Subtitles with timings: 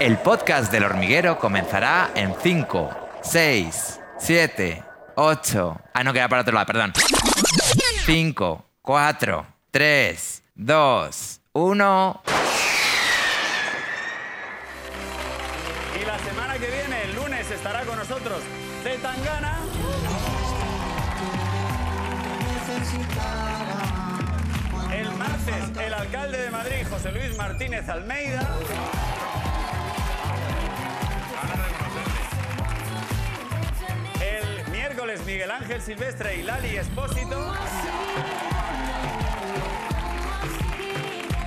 [0.00, 2.90] El podcast del hormiguero comenzará en 5,
[3.22, 4.82] 6, 7,
[5.14, 5.80] 8.
[5.94, 6.92] Ah, no, queda para otro lado, perdón.
[8.04, 12.22] 5, 4, 3, 2, 1.
[16.00, 18.40] Y la semana que viene, el lunes, estará con nosotros
[18.82, 19.58] Zetangana.
[24.92, 28.58] El martes, el alcalde de Madrid, José Luis Martínez Almeida.
[34.94, 37.52] Miércoles, Miguel Ángel Silvestre y Lali Espósito.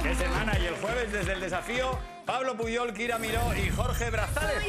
[0.03, 0.59] ¿Qué semana?
[0.59, 4.63] Y el jueves, desde el desafío, Pablo Puyol, Kira Miró y Jorge Brazales.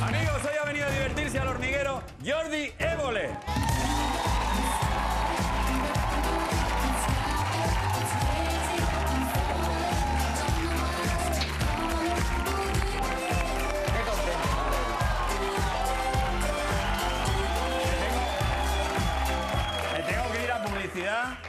[0.00, 3.67] Amigos, hoy ha venido a divertirse al hormiguero Jordi Évole.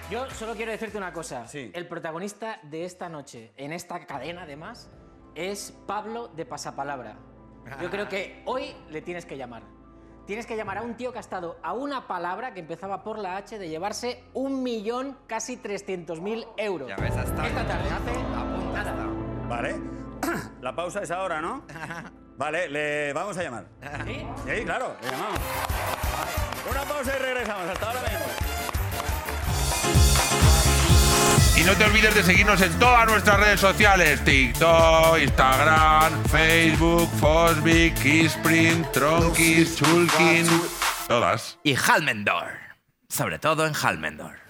[0.09, 1.47] Yo solo quiero decirte una cosa.
[1.47, 1.71] Sí.
[1.73, 4.89] El protagonista de esta noche, en esta cadena además,
[5.35, 7.17] es Pablo de Pasapalabra.
[7.79, 9.61] Yo creo que hoy le tienes que llamar.
[10.25, 13.19] Tienes que llamar a un tío que ha estado a una palabra que empezaba por
[13.19, 16.87] la H de llevarse un millón, casi 300 mil euros.
[16.87, 18.23] Ya ves, hasta Esta tarde, hace
[18.73, 19.07] nada.
[19.47, 19.75] Vale.
[20.61, 21.63] La pausa es ahora, ¿no?
[22.37, 23.65] Vale, le vamos a llamar.
[24.05, 24.25] ¿Sí?
[24.45, 25.39] Sí, claro, le llamamos.
[26.69, 27.69] Una pausa y regresamos.
[27.69, 27.98] Hasta ahora
[31.59, 37.93] Y no te olvides de seguirnos en todas nuestras redes sociales: TikTok, Instagram, Facebook, Fosbic,
[37.95, 40.47] Kissprint, Tronkis, Chulkin.
[41.09, 41.59] Todas.
[41.63, 42.53] Y Halmendor.
[43.09, 44.48] Sobre todo en Halmendor.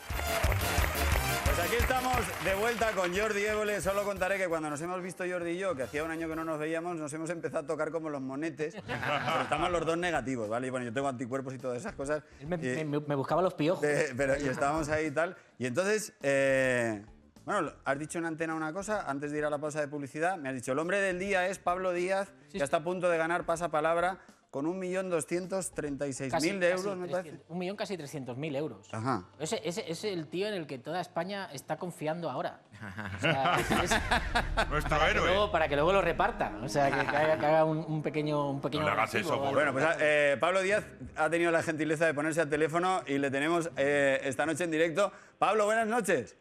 [2.44, 3.82] De vuelta con Jordi Évole.
[3.82, 6.36] Solo contaré que cuando nos hemos visto Jordi y yo, que hacía un año que
[6.38, 8.75] no nos veíamos, nos hemos empezado a tocar como los monetes.
[8.86, 10.68] Pero estamos los dos negativos, ¿vale?
[10.68, 12.24] Y bueno, yo tengo anticuerpos y todas esas cosas.
[12.40, 13.84] Él me, Y- me- me buscaba los piojos.
[13.84, 15.36] Eh, pero y estábamos ahí y tal.
[15.58, 17.03] Y entonces, eh,
[17.44, 20.38] bueno, has dicho en antena una cosa, antes de ir a la pausa de publicidad,
[20.38, 23.18] me has dicho, el hombre del día es Pablo Díaz, que está a punto de
[23.18, 24.18] ganar pasapalabra
[24.50, 27.44] con 1.236.000 Casi- de casi euros, me 300 parece.
[27.50, 28.92] Un millón casi 300 mil euros.
[28.92, 29.26] Ajá.
[29.38, 32.62] Ese, ese es el tío en el que toda España está confiando ahora.
[33.18, 35.28] O sea, es- es- Nuestro para, que héroe.
[35.28, 36.52] luego, para que luego lo reparta.
[36.64, 38.82] O sea, que, que haga, que haga un, un pequeño, un pequeño.
[38.84, 39.52] No le hagas eso, algo.
[39.54, 40.84] Bueno, pues eh, Pablo Díaz
[41.16, 44.72] ha tenido la gentileza de ponerse al teléfono y le tenemos eh, esta noche en
[44.72, 45.12] directo.
[45.38, 46.36] Pablo, buenas noches.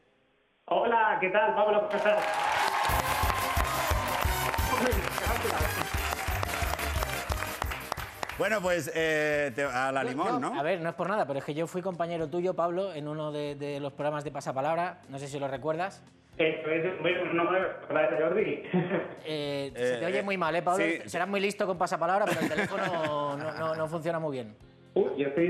[0.67, 1.83] Hola, ¿qué tal, Pablo?
[1.89, 2.25] ¿Cómo estás?
[8.39, 10.59] Bueno, pues eh, te- a la limón, yo- ¿no?
[10.59, 13.09] A ver, no es por nada, pero es que yo fui compañero tuyo, Pablo, en
[13.09, 15.01] uno de, de los programas de Pasapalabra.
[15.09, 16.03] No sé si lo recuerdas.
[16.37, 17.59] Esto es bueno, no me
[18.21, 18.63] Jordi.
[19.25, 20.85] Eh, se Eh, te oye eh, muy mal, ¿eh, Pablo?
[20.85, 21.01] sí.
[21.09, 24.55] Serás muy listo con Pasapalabra, pero el teléfono no, no- no funciona muy bien.
[24.95, 25.49] Uy, yo estoy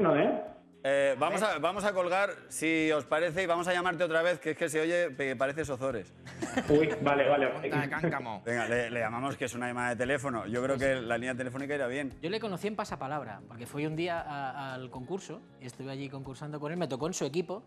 [0.00, 0.42] no, ¿eh?
[0.90, 4.38] Eh, vamos, a, vamos a colgar, si os parece, y vamos a llamarte otra vez,
[4.40, 6.14] que es que se oye que parece Sozores.
[6.70, 7.52] Uy, vale, vale.
[7.60, 10.46] Venga, le, le llamamos que es una llamada de teléfono.
[10.46, 12.14] Yo creo que la línea telefónica irá bien.
[12.22, 16.08] Yo le conocí en Pasapalabra, porque fui un día a- al concurso, y estuve allí
[16.08, 17.62] concursando con él, me tocó en su equipo,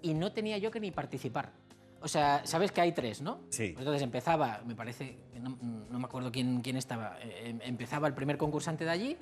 [0.00, 1.50] y no tenía yo que ni participar.
[2.00, 3.40] O sea, sabes que hay tres, ¿no?
[3.50, 3.68] Sí.
[3.74, 5.58] Pues entonces empezaba, me parece, no,
[5.90, 9.16] no me acuerdo quién, quién estaba, eh, em- empezaba el primer concursante de allí,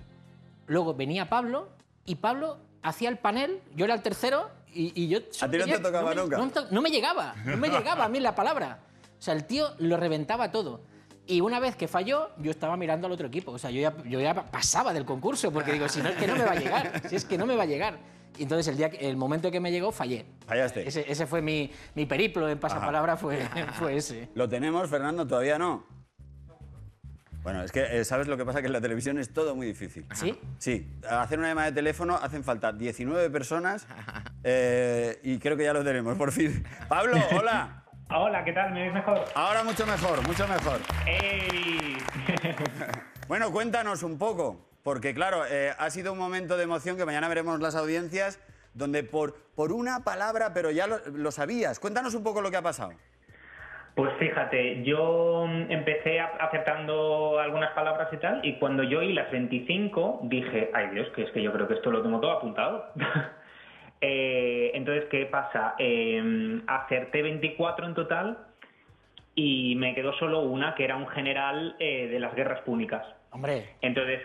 [0.69, 1.69] luego venía Pablo,
[2.05, 5.19] y Pablo hacía el panel, yo era el tercero, y, y yo...
[5.31, 6.37] solo ti no te tocaba me- nunca?
[6.39, 8.81] No, me to- no me llegaba, no me llegaba a mí la palabra.
[9.19, 10.83] O sea, el tío lo reventaba todo.
[11.27, 13.53] Y una vez que falló, yo estaba mirando al otro equipo.
[13.53, 16.27] O sea, yo ya, yo ya pasaba del concurso, porque digo, si no es que
[16.27, 17.99] no me va a llegar, si es que no me va a llegar.
[18.39, 20.25] Y entonces el, día, el momento que me llegó, fallé.
[20.47, 20.89] Fallaste.
[20.89, 24.29] Ese, ese fue mi, mi periplo en pasapalabra, fue, fue ese.
[24.35, 25.27] ¿Lo tenemos, Fernando?
[25.27, 25.85] Todavía no.
[27.43, 28.61] Bueno, es que, eh, ¿sabes lo que pasa?
[28.61, 30.07] Que en la televisión es todo muy difícil.
[30.15, 30.39] ¿Sí?
[30.59, 33.87] Sí, a hacer una llamada de teléfono hacen falta 19 personas
[34.45, 36.65] eh, y creo que ya lo tenemos, por fin.
[36.89, 37.77] Pablo, hola.
[38.13, 38.73] Hola, ¿qué tal?
[38.73, 39.25] ¿Me veis mejor?
[39.37, 40.81] Ahora mucho mejor, mucho mejor.
[41.07, 41.97] ¡Ey!
[43.29, 47.29] Bueno, cuéntanos un poco, porque claro, eh, ha sido un momento de emoción que mañana
[47.29, 48.41] veremos las audiencias,
[48.75, 51.79] donde por, por una palabra, pero ya lo, lo sabías.
[51.79, 52.91] Cuéntanos un poco lo que ha pasado.
[54.01, 59.31] Pues fíjate, yo mm, empecé acertando algunas palabras y tal, y cuando yo oí las
[59.31, 62.87] 25 dije, ay Dios, que es que yo creo que esto lo tengo todo apuntado.
[64.03, 65.75] Eh, entonces, ¿qué pasa?
[65.79, 68.39] Eh, acerté 24 en total
[69.35, 73.05] y me quedó solo una, que era un general eh, de las guerras púnicas.
[73.31, 74.23] Hombre, Entonces,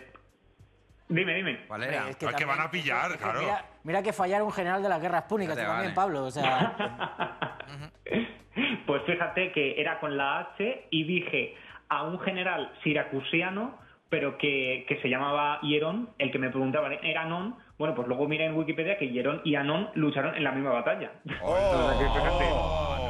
[1.09, 1.65] Dime, dime.
[1.67, 2.09] ¿Cuál era?
[2.09, 3.41] Es Es que van a pillar, es que claro.
[3.41, 5.93] Mira, mira que fallar un general de las guerras púnicas también, vale.
[5.93, 6.23] Pablo.
[6.23, 7.57] O sea,
[8.85, 11.55] Pues fíjate que era con la H y dije
[11.89, 13.77] a un general siracusiano,
[14.09, 17.55] pero que, que se llamaba Hierón, el que me preguntaba era Anón.
[17.77, 21.11] Bueno, pues luego mira en Wikipedia que Hierón y Anón lucharon en la misma batalla.
[21.41, 21.51] Oh.
[21.53, 22.45] O sea que fíjate.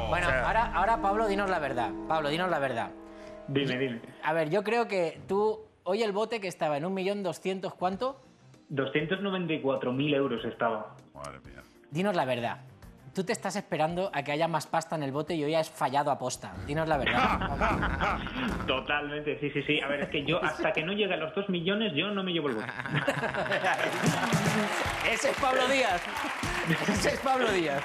[0.08, 1.90] bueno, o sea- ahora, ahora Pablo, dinos la verdad.
[2.08, 2.90] Pablo, dinos la verdad.
[3.48, 4.00] Dime, dime.
[4.24, 7.74] A ver, yo creo que tú, hoy el bote que estaba en un millón doscientos,
[7.74, 8.20] ¿cuánto?
[8.72, 10.96] 294.000 euros estaba.
[11.14, 11.62] Madre mía.
[11.90, 12.58] Dinos la verdad.
[13.16, 15.70] Tú te estás esperando a que haya más pasta en el bote y hoy has
[15.70, 16.52] fallado a posta.
[16.66, 18.18] Dinos la verdad.
[18.66, 19.80] Totalmente, sí, sí, sí.
[19.80, 22.22] A ver, es que yo hasta que no llegue a los 2 millones, yo no
[22.22, 22.66] me llevo el bote.
[25.10, 26.02] Ese es Pablo Díaz.
[26.90, 27.82] Ese es Pablo Díaz.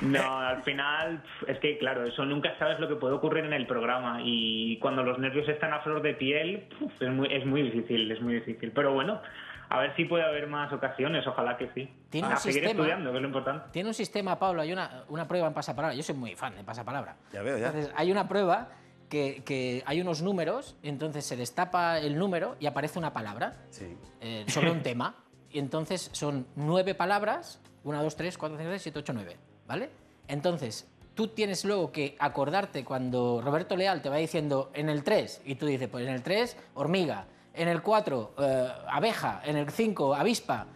[0.00, 3.68] No, al final, es que claro, eso nunca sabes lo que puede ocurrir en el
[3.68, 6.66] programa y cuando los nervios están a flor de piel,
[6.98, 8.72] es muy, es muy difícil, es muy difícil.
[8.74, 9.20] Pero bueno,
[9.70, 11.88] a ver si puede haber más ocasiones, ojalá que sí.
[12.10, 13.66] Tiene a un seguir sistema- estudiando, que es lo importante.
[13.72, 15.94] Tiene un sistema, Pablo, hay una, una prueba en pasapalabra.
[15.94, 17.16] Yo soy muy fan de pasapalabra.
[17.32, 17.66] Ya veo, ya.
[17.66, 18.68] Entonces, hay una prueba
[19.08, 23.96] que, que hay unos números, entonces se destapa el número y aparece una palabra Sí.
[24.20, 25.14] eh, sobre un tema.
[25.50, 29.36] Y entonces son nueve palabras, una, dos, tres, cuatro, cinco, seis, siete, ocho, nueve,
[29.66, 29.88] ¿vale?
[30.28, 35.42] Entonces, tú tienes luego que acordarte cuando Roberto Leal te va diciendo en el 3,
[35.46, 37.24] y tú dices, pues en el 3, hormiga,
[37.58, 40.66] en el 4, eh, abeja, en el 5, avispa.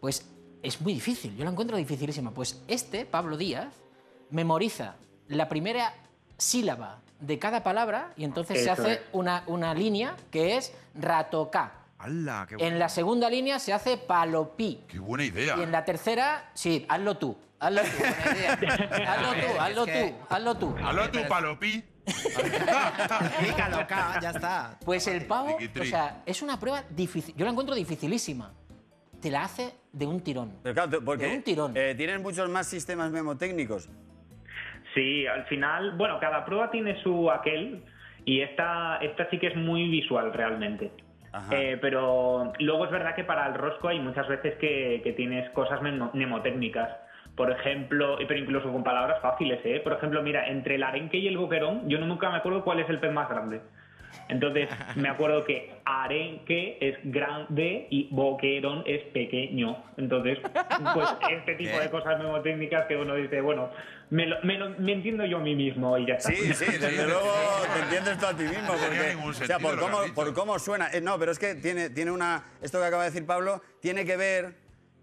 [0.00, 0.26] Pues
[0.62, 2.30] es muy difícil, yo la encuentro dificilísima.
[2.32, 3.74] Pues este, Pablo Díaz,
[4.30, 4.96] memoriza
[5.28, 5.94] la primera
[6.38, 9.00] sílaba de cada palabra y entonces se hace es.
[9.12, 11.72] una, una línea que es ratocá.
[11.98, 12.46] ¡Hala!
[12.48, 14.82] ¡Qué En la segunda línea se hace palopí.
[14.88, 15.56] Qué buena idea.
[15.58, 17.36] Y en la tercera, sí, hazlo tú.
[17.60, 17.88] Hazlo tú.
[17.98, 18.52] buena idea.
[19.12, 19.86] hazlo tú, hazlo
[20.56, 21.28] tú, hazlo tú.
[21.28, 21.84] Palopí.
[24.22, 24.78] Ya está.
[24.84, 27.34] Pues el pavo, o sea, es una prueba difícil.
[27.36, 28.52] Yo la encuentro dificilísima.
[29.20, 30.52] Te la hace de un tirón.
[30.62, 31.72] Pero claro, tú- porque De un tirón.
[31.76, 33.88] eh, tienen muchos más sistemas memotécnicos.
[34.94, 37.82] Sí, al final, bueno, cada prueba tiene su aquel
[38.24, 40.90] y esta, esta sí que es muy visual realmente.
[41.50, 45.48] Eh, pero luego es verdad que para el rosco hay muchas veces que, que tienes
[45.50, 46.90] cosas memo- mnemotécnicas.
[47.36, 49.80] Por ejemplo, pero incluso con palabras fáciles, ¿eh?
[49.82, 52.88] Por ejemplo, mira, entre el arenque y el boquerón, yo nunca me acuerdo cuál es
[52.90, 53.60] el pez más grande.
[54.28, 59.82] Entonces, me acuerdo que arenque es grande y boquerón es pequeño.
[59.96, 60.38] Entonces,
[60.94, 63.70] pues este tipo de cosas mnemotécnicas que uno dice, bueno,
[64.10, 66.28] me, lo- me, lo- me entiendo yo a mí mismo y ya está.
[66.30, 67.32] Sí, sí, desde luego
[67.74, 68.74] te entiendes tú a ti mismo.
[68.74, 70.88] No Porque, ningún o sea, por cómo, por cómo suena.
[70.92, 72.44] Eh, no, pero es que tiene, tiene una.
[72.60, 74.61] Esto que acaba de decir Pablo tiene que ver.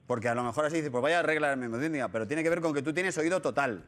[0.10, 2.62] Porque a lo mejor así dice, pues vaya a arreglar memotécnica, pero tiene que ver
[2.62, 3.84] con que tú tienes oído total.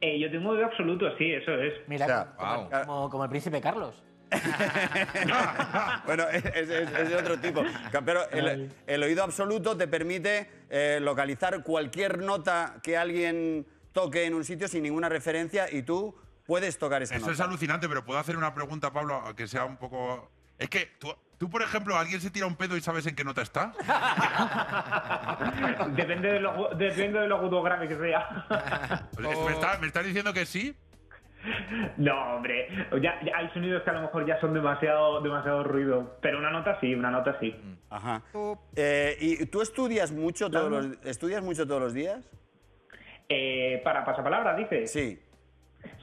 [0.00, 1.74] Eh, yo tengo oído absoluto, sí, eso es.
[1.88, 2.70] Mira, O sea, como, wow.
[2.86, 4.00] como- como el príncipe Carlos.
[6.06, 7.64] bueno, es, es- es- es de otro tipo.
[8.04, 14.34] Pero el, el oído absoluto te permite eh, localizar cualquier nota que alguien toque en
[14.34, 16.14] un sitio sin ninguna referencia y tú
[16.46, 17.32] puedes tocar esa Eso nota.
[17.32, 20.30] es alucinante, pero puedo hacer una pregunta, Pablo, que sea un poco.
[20.58, 23.24] Es que tú, tú, por ejemplo, alguien se tira un pedo y sabes en qué
[23.24, 23.72] nota está.
[25.90, 28.46] depende, de lo, depende de lo agudo grave que sea.
[29.18, 30.74] Es- ¿Me, está- me estás diciendo que sí?
[31.96, 32.68] no, hombre,
[33.00, 36.18] ya, ya hay sonidos que a lo mejor ya son demasiado, demasiado ruido.
[36.20, 37.54] Pero una nota sí, una nota sí.
[37.90, 38.22] Ajá.
[38.74, 42.28] Eh, ¿Y tú estudias mucho todos los, estudias mucho todos los días?
[43.28, 44.90] Eh, para pasapalabra, dices.
[44.90, 45.20] Sí.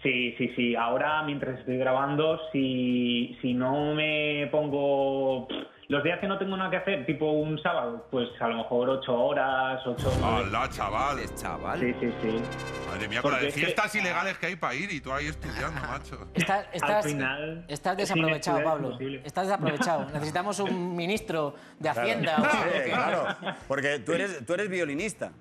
[0.01, 0.75] Sí, sí, sí.
[0.75, 5.48] Ahora, mientras estoy grabando, si, si no me pongo...
[5.88, 8.89] Los días que no tengo nada que hacer, tipo un sábado, pues a lo mejor
[8.89, 10.12] ocho horas, ocho...
[10.24, 11.20] ¡Hala, chaval!
[11.36, 11.79] Chaval.
[11.79, 12.41] Sí, sí, sí.
[12.89, 15.00] Madre mía, con la Porque de es que- fiestas ilegales que hay para ir y
[15.00, 16.27] tú ahí estudiando, macho.
[16.34, 18.98] Estás, estás, final, estás desaprovechado, es Pablo.
[19.24, 20.05] Estás desaprovechado.
[20.13, 22.01] Necesitamos un ministro de Claro.
[22.01, 22.36] Hacienda.
[22.39, 22.44] o
[22.84, 23.25] Sí, claro.
[23.67, 25.32] Porque tú eres, tú eres violinista.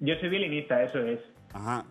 [0.00, 1.20] Yo soy violinista, eso es.
[1.52, 1.84] Ajá.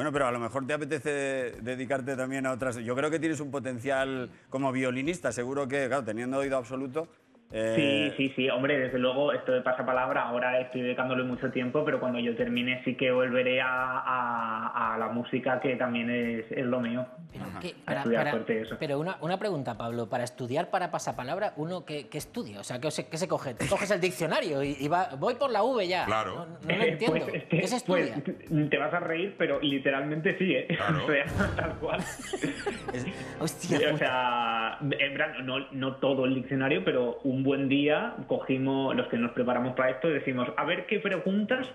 [0.00, 2.76] Bueno, pero a lo mejor te apetece dedicarte también a otras.
[2.76, 7.06] Yo creo que tienes un potencial como violinista, seguro que, claro, teniendo oído absoluto.
[7.52, 11.84] Eh, Sí, sí, sí, hombre, desde luego esto de pasapalabra, ahora estoy dedicándole mucho tiempo,
[11.84, 16.44] pero cuando yo termine sí que volveré a, a- a la música, que también es,
[16.52, 17.06] es lo mío.
[17.32, 17.68] Pero, ¿qué?
[17.82, 18.76] A Para- estudiar para- fuerte eso.
[18.78, 20.08] pero una, una pregunta, Pablo.
[20.08, 22.60] Para estudiar para pasapalabra, ¿uno qué, qué estudia?
[22.60, 23.54] O sea, ¿qué se, qué se coge?
[23.54, 26.04] ¿Te coges el diccionario y, y va- voy por la V ya?
[26.06, 26.34] Claro.
[26.34, 27.26] No, no lo entiendo.
[27.28, 28.14] Pues, ¿Qué se estudia?
[28.24, 30.66] pues, te vas a reír, pero literalmente sí, ¿eh?
[30.76, 31.04] Claro.
[31.04, 31.24] O sea,
[31.56, 32.00] tal cual.
[33.40, 33.98] Hostia, o puta.
[33.98, 39.08] sea, en verdad, no, no todo el diccionario, pero un un buen día cogimos, los
[39.08, 41.66] que nos preparamos para esto, decimos, a ver qué preguntas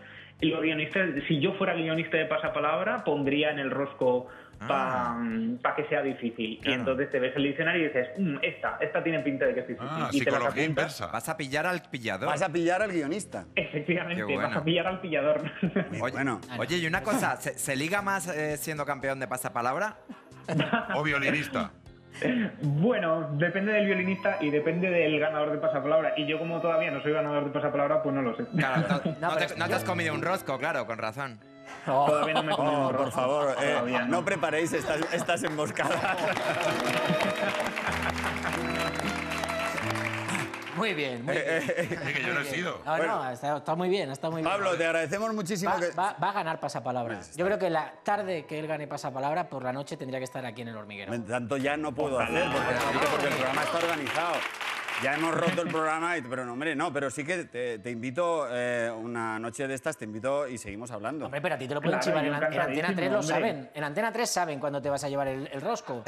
[0.42, 4.28] los guionistas, si yo fuera guionista de pasapalabra, pondría en el rosco
[4.68, 5.74] para Ah.
[5.76, 6.52] que sea difícil.
[6.54, 6.80] Y Claro.
[6.82, 9.68] entonces te ves el diccionario y dices, "Mm, esta, esta tiene pinta de que es
[9.68, 9.90] difícil.
[9.92, 10.68] Ah, y te psicología apuntas.
[10.70, 11.08] inversa.
[11.08, 12.28] Vas a pillar al pillador.
[12.30, 13.46] Vas a pillar al guionista.
[13.56, 14.60] Efectivamente, Qué vas bueno.
[14.60, 15.42] a pillar al pillador.
[16.02, 16.42] Oye, bueno.
[16.60, 19.98] oye, y una cosa, ¿se, se liga más eh, siendo campeón de pasapalabra?
[20.96, 21.72] O violinista.
[22.62, 26.14] Bueno, depende del violinista y depende del ganador de pasapalabra.
[26.18, 28.46] Y yo como todavía no soy ganador de pasapalabra, pues no lo sé.
[28.58, 31.40] Claro, no, no te, no te has comido un rosco, claro, con razón.
[31.86, 33.20] Todavía no me he comido Oh, un por rosco.
[33.22, 36.00] favor, eh, Todavía no preparéis estas, estas emboscadas.
[40.76, 41.64] Muy bien, muy bien.
[42.06, 42.82] Oye, que yo no he sido.
[42.86, 43.24] No, Bueno.
[43.24, 44.52] no, está, está muy bien, está muy bien.
[44.52, 45.90] Pablo, te agradecemos muchísimo Va, que...
[45.92, 47.20] va- va a ganar pasapalabra.
[47.36, 50.46] Yo creo que la tarde que él gane pasapalabra, por la noche tendría que estar
[50.46, 51.20] aquí en el hormiguero.
[51.24, 54.34] Tanto ya no puedo hacer porque, porque el programa está organizado.
[55.04, 57.90] Ya hemos roto el programa, y- pero no, hombre, no, pero sí que te, te
[57.92, 61.26] invito eh, una noche de estas, te invito y seguimos hablando.
[61.26, 63.70] Hombre, pero a ti te lo pueden Claro, chivar en, Antena 3, lo saben.
[63.74, 66.04] En Antena 3 saben cuándo te vas a llevar el, el rosco.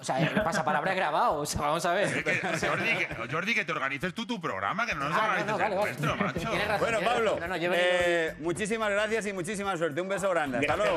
[0.00, 2.22] O sea, el pasapalabra es grabado, o sea, vamos a ver.
[2.22, 2.34] que,
[2.68, 5.46] Jordi, que, Jordi, que te organices tú tu programa, que no nos Ah, no, organices
[5.52, 5.90] no, vale, el vale.
[5.90, 6.66] nuestro, macho.
[6.68, 7.38] Razón, Bueno, Pablo.
[7.48, 10.00] No, eh, muchísimas gracias y muchísima suerte.
[10.00, 10.58] Un beso grande.
[10.58, 10.96] Hasta luego.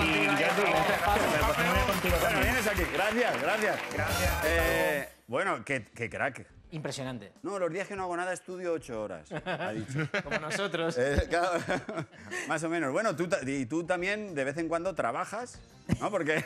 [0.00, 0.48] Y ya
[1.86, 2.82] contigo Bueno, vienes aquí.
[2.92, 3.76] Gracias, gracias.
[3.92, 4.32] Gracias.
[4.44, 6.46] Eh, bueno, qué, qué crack.
[6.72, 7.32] Impresionante.
[7.42, 10.08] No, los días que no hago nada estudio ocho horas, ha dicho.
[10.24, 10.98] Como nosotros.
[10.98, 11.60] Eh, claro,
[12.48, 12.92] más o menos.
[12.92, 15.60] Bueno, tú, y tú también de vez en cuando trabajas,
[16.00, 16.10] ¿no?
[16.10, 16.44] Porque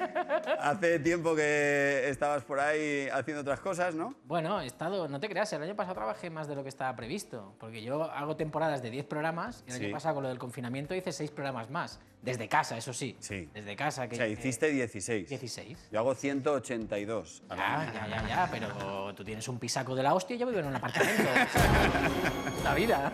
[0.60, 4.14] hace tiempo que estabas por ahí haciendo otras cosas, ¿no?
[4.24, 6.94] Bueno, he estado, no te creas, el año pasado trabajé más de lo que estaba
[6.96, 9.84] previsto, porque yo hago temporadas de 10 programas y el Sí.
[9.84, 13.16] año pasado con lo del confinamiento hice 6 programas más, desde casa, eso sí.
[13.18, 13.48] Sí.
[13.52, 14.06] Desde casa.
[14.08, 15.28] Que O sea, hiciste 16.
[15.28, 15.88] 16.
[15.90, 17.42] Yo hago 182.
[17.48, 17.92] al año.
[17.92, 20.60] Ya, ya, ya, ya, pero tú tienes un pisaco de la hostia y yo vivo
[20.60, 21.22] en un apartamento.
[22.64, 23.12] la vida.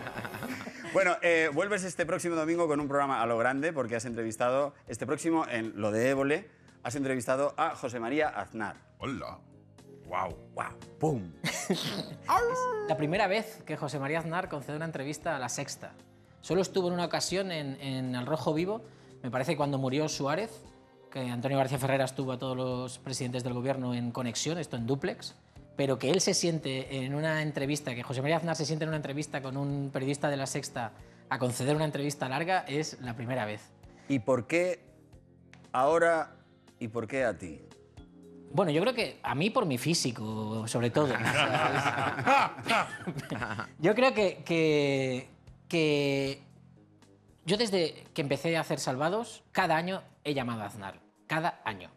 [0.91, 4.73] Bueno, eh, vuelves este próximo domingo con un programa a lo grande porque has entrevistado,
[4.87, 6.49] este próximo en lo de Évole,
[6.81, 8.75] has entrevistado a José María Aznar.
[8.97, 9.37] Hola.
[10.07, 10.35] Wow.
[10.55, 10.79] ¡Wow!
[10.99, 11.31] ¡Pum!
[12.87, 15.93] La primera vez que José María Aznar concede una entrevista a La Sexta.
[16.41, 18.81] Solo estuvo en una ocasión en, en El Rojo Vivo,
[19.21, 20.63] me parece cuando murió Suárez,
[21.11, 24.87] que Antonio García Ferreras estuvo a todos los presidentes del gobierno en conexión, esto en
[24.87, 25.35] duplex,
[25.79, 28.89] pero que él se siente en una entrevista, que José María Aznar se siente en
[28.89, 30.91] una entrevista con un periodista de La Sexta
[31.29, 33.61] a conceder una entrevista larga, es la primera vez.
[34.09, 34.81] ¿Y por qué
[35.71, 36.35] ahora
[36.79, 37.61] y por qué a ti?
[38.51, 41.13] Bueno, yo creo que a mí por mi físico, sobre todo.
[43.79, 45.29] yo creo que, que,
[45.69, 46.43] que
[47.45, 50.99] yo desde que empecé a hacer Salvados, cada año he llamado a Aznar.
[51.25, 51.89] Cada año.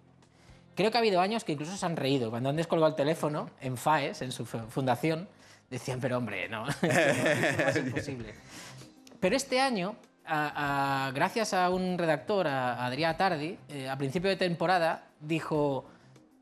[0.74, 2.30] Creo que ha habido años que incluso se han reído.
[2.30, 5.28] Cuando han descolgado el teléfono en FAES, en su fu- fundación,
[5.70, 8.34] decían, pero hombre, no, es imposible.
[9.20, 9.94] Pero este año,
[10.26, 15.84] a- a- gracias a un redactor, a Adrià Tardi, eh, a principio de temporada, dijo,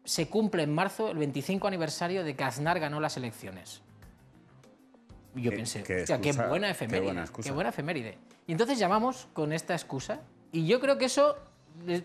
[0.05, 3.83] se cumple en marzo el 25 aniversario de que Aznar ganó las elecciones.
[5.37, 7.05] Y yo Qué- pensé, qué "Hostia, qué excusa, buena qué efeméride.
[7.05, 7.49] buena excusa".
[7.49, 8.19] qué buena efeméride.
[8.47, 10.21] Y entonces llamamos con esta excusa
[10.53, 11.37] y yo creo que eso,
[11.87, 12.03] eh,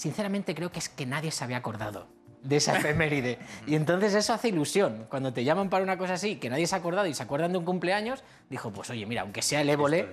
[0.00, 2.08] sinceramente creo que es que nadie se había acordado
[2.42, 3.38] de esa efeméride.
[3.66, 5.06] y entonces eso hace ilusión.
[5.10, 7.52] Cuando te llaman para una cosa así, que nadie se ha acordado y se acuerdan
[7.52, 10.08] de un cumpleaños, dijo, pues oye, mira, aunque sea el ébole,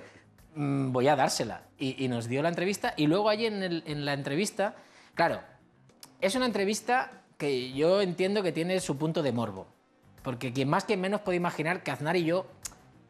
[0.56, 1.64] mm, voy a dársela.
[1.80, 4.76] Y, y nos dio la entrevista y luego allí en, el- en la entrevista,
[5.16, 5.40] claro,
[6.20, 9.68] es una entrevista que yo entiendo que tiene su punto de morbo.
[10.22, 12.46] Porque quien más, quien menos puede imaginar que Aznar y yo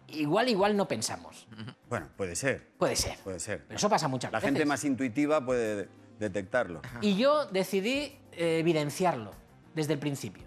[0.10, 1.48] igual, igual no pensamos.
[1.90, 3.18] Bueno, puede ser, Puede ser.
[3.24, 3.64] puede ser.
[3.66, 4.50] Pero eso pasa muchas La veces.
[4.52, 5.88] gente más intuitiva puede
[6.20, 6.82] detectarlo.
[7.02, 9.32] Y yo decidí eh, evidenciarlo
[9.76, 10.44] desde el principio.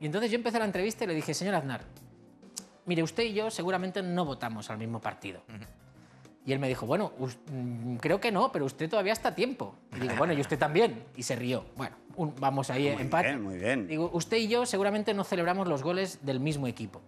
[0.00, 1.82] Y entonces yo empecé la entrevista y le dije, señor Aznar,
[2.86, 5.42] mire, usted y yo seguramente no votamos al mismo partido.
[6.46, 7.12] Y él me dijo, bueno,
[7.50, 9.76] mm, creo que no, pero usted todavía está a tiempo.
[9.96, 11.04] Y digo, bueno, y usted también.
[11.16, 11.64] Y se rió.
[11.74, 13.28] Bueno, un- vamos ahí, Muy empate.
[13.28, 13.86] bien, muy bien.
[13.88, 17.00] Digo, usted y yo seguramente no celebramos los goles del mismo equipo.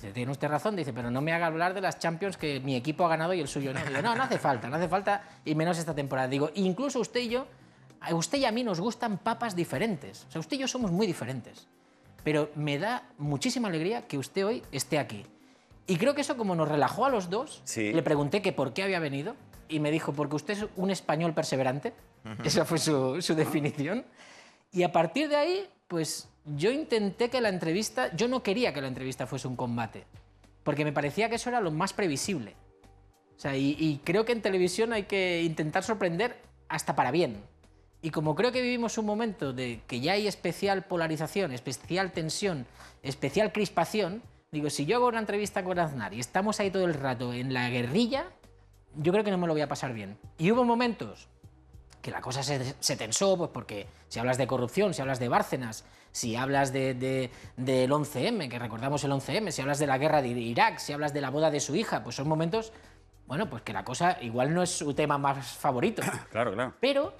[0.00, 2.74] Dice, tiene usted razón, dice, pero no me haga hablar de las Champions que mi
[2.74, 3.80] equipo ha ganado y el suyo no.
[3.84, 6.26] Digo, no, no hace falta, no hace falta, y menos esta temporada.
[6.28, 7.46] Digo, incluso usted y yo,
[8.00, 10.24] a usted y a mí nos gustan papas diferentes.
[10.28, 11.68] O sea, usted y yo somos muy diferentes.
[12.24, 15.26] Pero me da muchísima alegría que usted hoy esté aquí.
[15.86, 17.92] Y creo que eso como nos relajó a los dos, Sí.
[17.92, 19.36] le pregunté que por qué había venido
[19.68, 21.92] y me dijo, porque usted es un español perseverante.
[22.42, 24.04] Esa fue su, su definición.
[24.72, 28.80] Y a partir de ahí, pues yo intenté que la entrevista, yo no quería que
[28.80, 30.04] la entrevista fuese un combate,
[30.62, 32.54] porque me parecía que eso era lo más previsible.
[33.36, 37.42] O sea, y, creo que en televisión hay que intentar sorprender hasta para bien.
[38.02, 42.66] Y como creo que vivimos un momento de que ya hay especial polarización, especial tensión,
[43.02, 46.92] especial crispación, digo, si yo hago una entrevista con Aznar y estamos ahí todo el
[46.92, 48.26] rato en la guerrilla,
[48.94, 50.18] yo creo que no me lo voy a pasar bien.
[50.36, 51.28] Y hubo momentos
[52.02, 55.28] que la cosa se, se tensó, pues porque si hablas de corrupción, si hablas de
[55.28, 59.98] Bárcenas, si hablas de, de- del 11M, que recordamos el 11M, si hablas de la
[59.98, 62.72] guerra de Irak, si hablas de la boda de su hija, pues son momentos,
[63.26, 66.02] bueno, pues que la cosa igual no es su tema más favorito.
[66.30, 66.74] Claro, claro.
[66.80, 67.14] Pero,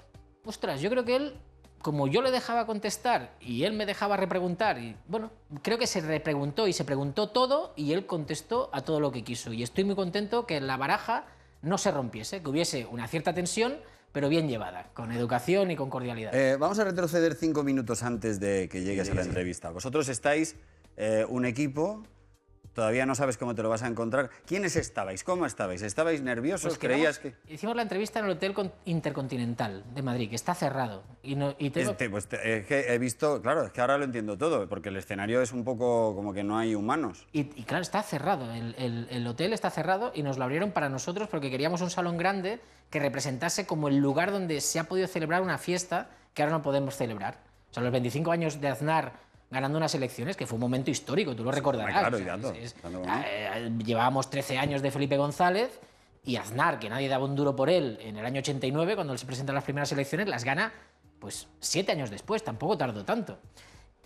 [0.45, 1.35] ostras, yo creo que él,
[1.81, 5.31] como yo le dejaba contestar y él me dejaba repreguntar, y bueno,
[5.61, 9.23] creo que se repreguntó y se preguntó todo y él contestó a todo lo que
[9.23, 9.53] quiso.
[9.53, 11.25] Y estoy muy contento que la baraja
[11.61, 13.77] no se rompiese, que hubiese una cierta tensión,
[14.11, 16.33] pero bien llevada, con educación y con cordialidad.
[16.33, 19.69] Eh, vamos a retroceder cinco minutos antes de que llegues a la entrevista.
[19.71, 20.55] Vosotros estáis
[20.97, 22.03] eh, un equipo,
[22.73, 24.29] todavía no sabes cómo te lo vas a encontrar.
[24.45, 25.23] ¿Quiénes estabais?
[25.23, 25.81] ¿Cómo estabais?
[25.81, 26.69] ¿Estabais nerviosos?
[26.69, 27.53] Pues que ¿Creías vamos- que...?
[27.53, 31.03] Hicimos la entrevista en el Hotel Con- Intercontinental de Madrid, que está cerrado.
[31.23, 33.97] Y, no, y tengo- Este, pues te- es que he visto, claro, es que ahora
[33.97, 37.27] lo entiendo todo, porque el escenario es un poco como que no hay humanos.
[37.33, 38.51] Y, y claro, está cerrado.
[38.53, 41.89] El, el- el hotel está cerrado y nos lo abrieron para nosotros porque queríamos un
[41.89, 42.59] salón grande
[42.89, 46.61] que representase como el lugar donde se ha podido celebrar una fiesta que ahora no
[46.61, 47.37] podemos celebrar.
[47.69, 49.13] O sea, los 25 años de Aznar
[49.51, 51.91] ganando unas elecciones, que fue un momento histórico, tú lo recordarás.
[51.99, 53.23] claro, O sea, tanto, es- es- como no.
[53.25, 55.79] eh, llevábamos 13 años de Felipe González
[56.23, 59.19] y Aznar, que nadie daba un duro por él en el año 89, cuando él
[59.19, 60.71] se presenta a las primeras elecciones, las gana
[61.19, 63.37] pues siete años después, tampoco tardó tanto.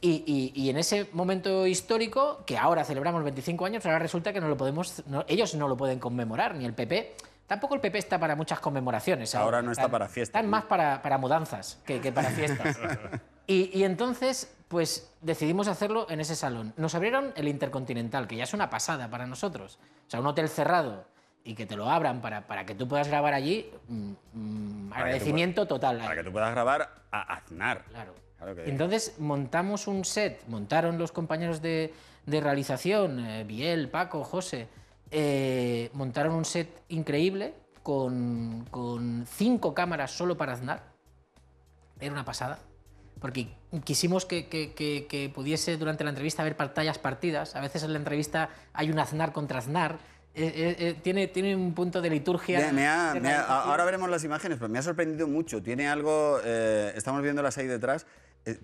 [0.01, 4.41] Y, y- y en ese momento histórico, que ahora celebramos 25 años, ahora resulta que
[4.41, 7.15] no lo podemos, no- ellos no lo pueden conmemorar, ni el PP.
[7.47, 9.33] Tampoco el PP está para muchas conmemoraciones.
[9.35, 10.51] Ahora no está Están- para fiestas, Están ¿no?
[10.51, 12.77] más para, para mudanzas que, que para fiestas.
[13.47, 16.73] y, y entonces, pues decidimos hacerlo en ese salón.
[16.77, 19.79] Nos abrieron el Intercontinental, que ya es una pasada para nosotros.
[20.07, 21.05] O sea, un hotel cerrado
[21.43, 24.95] y que te lo abran para, para que tú puedas grabar allí, mm, mm, tú
[24.95, 25.99] agradecimiento total.
[25.99, 27.83] Para que tú puedas grabar a Aznar.
[27.85, 28.13] Claro.
[28.37, 31.93] Claro que- Entonces montamos un set, montaron los compañeros de,
[32.25, 34.67] de realización, eh, Biel, Paco, José,
[35.11, 40.83] eh, montaron un set increíble con, con cinco cámaras solo para Aznar.
[41.99, 42.59] Era una pasada.
[43.19, 43.48] Porque
[43.84, 47.55] quisimos que, que- que- que pudiese durante la entrevista haber pantallas partidas.
[47.55, 49.98] A veces en la entrevista hay un Aznar contra Aznar.
[50.38, 52.60] Eh, eh, eh, tiene, tiene un punto de liturgia.
[52.60, 53.69] Me- me ha- de me ha- realización.
[53.69, 55.63] ahora veremos las imágenes, pero me ha sorprendido mucho.
[55.63, 58.05] Tiene algo, estamos viéndolas ahí detrás,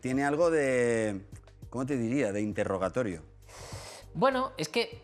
[0.01, 1.21] tiene algo de,
[1.69, 2.33] ¿cómo te diría?
[2.33, 3.23] De interrogatorio.
[4.13, 5.01] Bueno, es que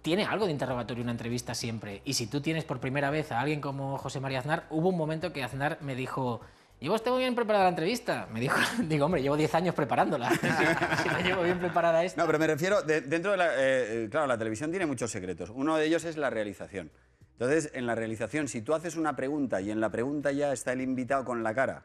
[0.00, 2.00] tiene algo de interrogatorio una entrevista siempre.
[2.06, 4.96] Y si tú tienes por primera vez a alguien como José María Aznar, hubo un
[4.96, 6.40] momento que Aznar me dijo,
[6.80, 8.26] ¿llevo muy bien preparada la entrevista?
[8.32, 10.30] Me dijo, digo, hombre, llevo 10 años preparándola.
[11.02, 12.20] si no llevo bien preparada esta.
[12.20, 15.10] No, pero me refiero, de- dentro de la, eh, eh, claro, la televisión tiene muchos
[15.10, 15.50] secretos.
[15.50, 16.90] Uno de ellos es la realización.
[17.32, 20.72] Entonces, en la realización, si tú haces una pregunta y en la pregunta ya está
[20.72, 21.84] el invitado con la cara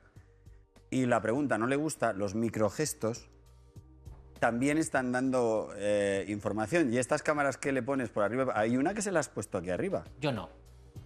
[0.90, 3.30] y la pregunta no le gusta, los microgestos
[4.40, 6.94] también están dando eh, información.
[6.94, 9.58] Y estas cámaras que le pones por arriba, hay una que se la has puesto
[9.58, 10.04] aquí arriba.
[10.20, 10.50] Yo no.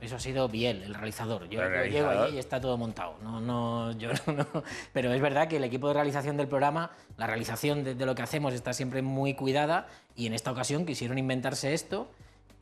[0.02, 1.50] Eso ha sido Biel, el realizador.
[1.50, 2.12] Yo, El yo realizador.
[2.12, 3.18] llego allí y está todo montado.
[3.22, 4.46] No, no, yo no,
[4.94, 8.16] Pero es verdad que el equipo de realización del programa, la realización de, de lo
[8.16, 12.10] que hacemos está siempre muy cuidada y en esta ocasión quisieron inventarse esto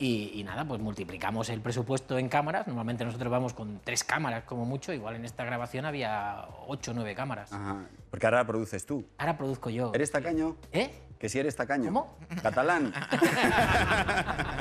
[0.00, 2.66] y, y nada, pues multiplicamos el presupuesto en cámaras.
[2.68, 6.94] Normalmente nosotros vamos con tres cámaras como mucho, igual en esta grabación había ocho o
[6.94, 7.52] nueve cámaras.
[7.52, 7.84] Ajá.
[8.10, 9.04] Porque ahora produces tú.
[9.18, 9.90] Ahora produzco yo.
[9.94, 10.56] ¿Eres tacaño?
[10.72, 10.90] ¿Eh?
[11.18, 11.86] Que si eres tacaño.
[11.86, 12.16] ¿Cómo?
[12.42, 12.92] Catalán.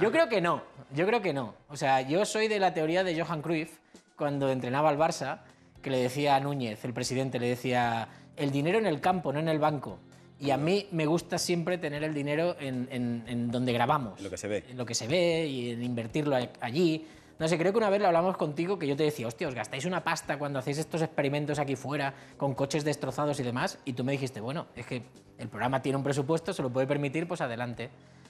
[0.00, 0.62] Yo creo que no,
[0.94, 1.54] yo creo que no.
[1.68, 3.78] O sea, yo soy de la teoría de Johan Cruyff,
[4.16, 5.40] cuando entrenaba al Barça,
[5.82, 9.38] que le decía a Núñez, el presidente, le decía, el dinero en el campo, no
[9.40, 9.98] en el banco.
[10.38, 14.18] Y a mí me gusta siempre tener el dinero en, en- en donde grabamos.
[14.18, 14.64] En lo que se ve.
[14.70, 17.06] En lo que se ve y en invertirlo allí.
[17.38, 19.54] No sé, creo que una vez lo hablamos contigo que yo te decía, hostia, os
[19.54, 23.78] gastáis una pasta cuando hacéis estos experimentos aquí fuera con coches destrozados y demás.
[23.86, 25.02] Y tú me dijiste, bueno, es que
[25.38, 27.88] el programa tiene un presupuesto, se lo puede permitir, pues adelante.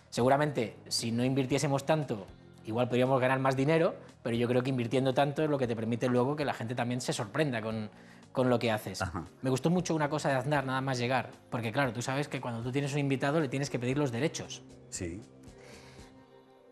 [0.09, 2.27] Seguramente, si no invirtiésemos tanto,
[2.67, 5.75] igual podríamos ganar más dinero, pero yo creo que invirtiendo tanto es lo que te
[5.77, 7.91] permite luego que la gente también se sorprenda con,
[8.33, 9.01] con lo que haces.
[9.03, 9.25] Ajá.
[9.43, 12.41] Me gustó mucho una cosa de Aznar, nada más llegar, porque claro, tú sabes que
[12.41, 14.63] cuando tú tienes un invitado le tienes que pedir los derechos.
[14.89, 15.23] Sí.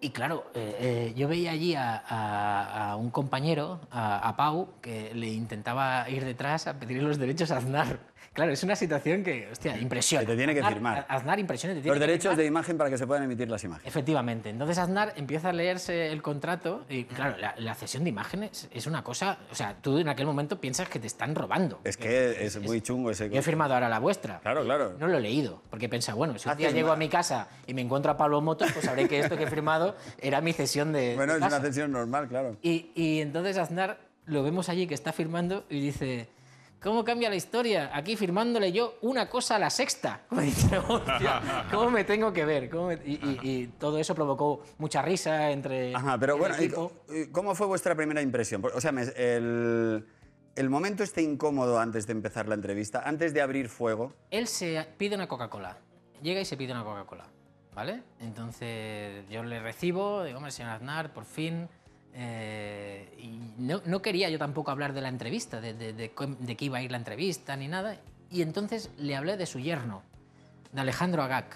[0.00, 4.74] Y claro, eh, eh, yo veía allí a, a- a un compañero, a, a Pau,
[4.80, 7.98] que le intentaba ir detrás a pedir los derechos a Aznar.
[8.38, 10.20] Claro, es una situación que, hostia, impresiona.
[10.24, 11.06] Que te tiene que Aznar- firmar.
[11.08, 11.74] Aznar impresiona.
[11.74, 12.36] te tiene Los que derechos firmar.
[12.38, 13.88] de imagen para que se puedan emitir las imágenes.
[13.88, 14.48] Efectivamente.
[14.48, 18.86] Entonces Aznar empieza a leerse el contrato y, claro, la, la cesión de imágenes es
[18.86, 19.38] una cosa...
[19.50, 21.80] O sea, tú en aquel momento piensas que te están robando.
[21.82, 23.28] Es que es muy chungo ese.
[23.28, 24.38] Yo he firmado ahora la vuestra.
[24.38, 24.94] Claro, claro.
[25.00, 27.48] No lo he leído, porque he pensado, bueno, si un día llego a mi casa
[27.66, 30.52] y me encuentro a Pablo Motos, pues sabré que esto que he firmado era mi
[30.52, 32.56] cesión de, Bueno, de es una cesión normal, claro.
[32.62, 36.28] Y, y entonces Aznar lo vemos allí que está firmando y dice,
[36.82, 37.90] ¿cómo cambia la historia?
[37.92, 40.22] Aquí firmándole yo una cosa a la sexta.
[40.28, 42.68] Como dice, "Hostia, ¿cómo me tengo que ver?
[42.70, 46.54] ¿Cómo me-?" Y, y- y todo eso provocó mucha risa entre Ajá, pero el bueno,
[46.60, 46.92] ¿y equipo.
[47.32, 48.62] ¿cómo fue vuestra primera impresión?
[48.74, 50.06] O sea, el,
[50.56, 54.86] el momento este incómodo antes de empezar la entrevista, antes de abrir fuego, Él se
[54.96, 55.78] pide una Coca-Cola.
[56.22, 57.26] Llega y se pide una Coca-Cola.
[57.74, 58.02] ¿Vale?
[58.18, 61.68] Entonces yo le recibo, digo, hombre, señor Aznar, por fin.
[62.14, 63.08] Eh,
[63.58, 66.96] no, quería yo tampoco hablar de la entrevista, de, de, qué iba a ir la
[66.96, 67.96] entrevista ni nada.
[68.30, 70.02] Y entonces le hablé de su yerno,
[70.72, 71.46] de Alejandro Agag.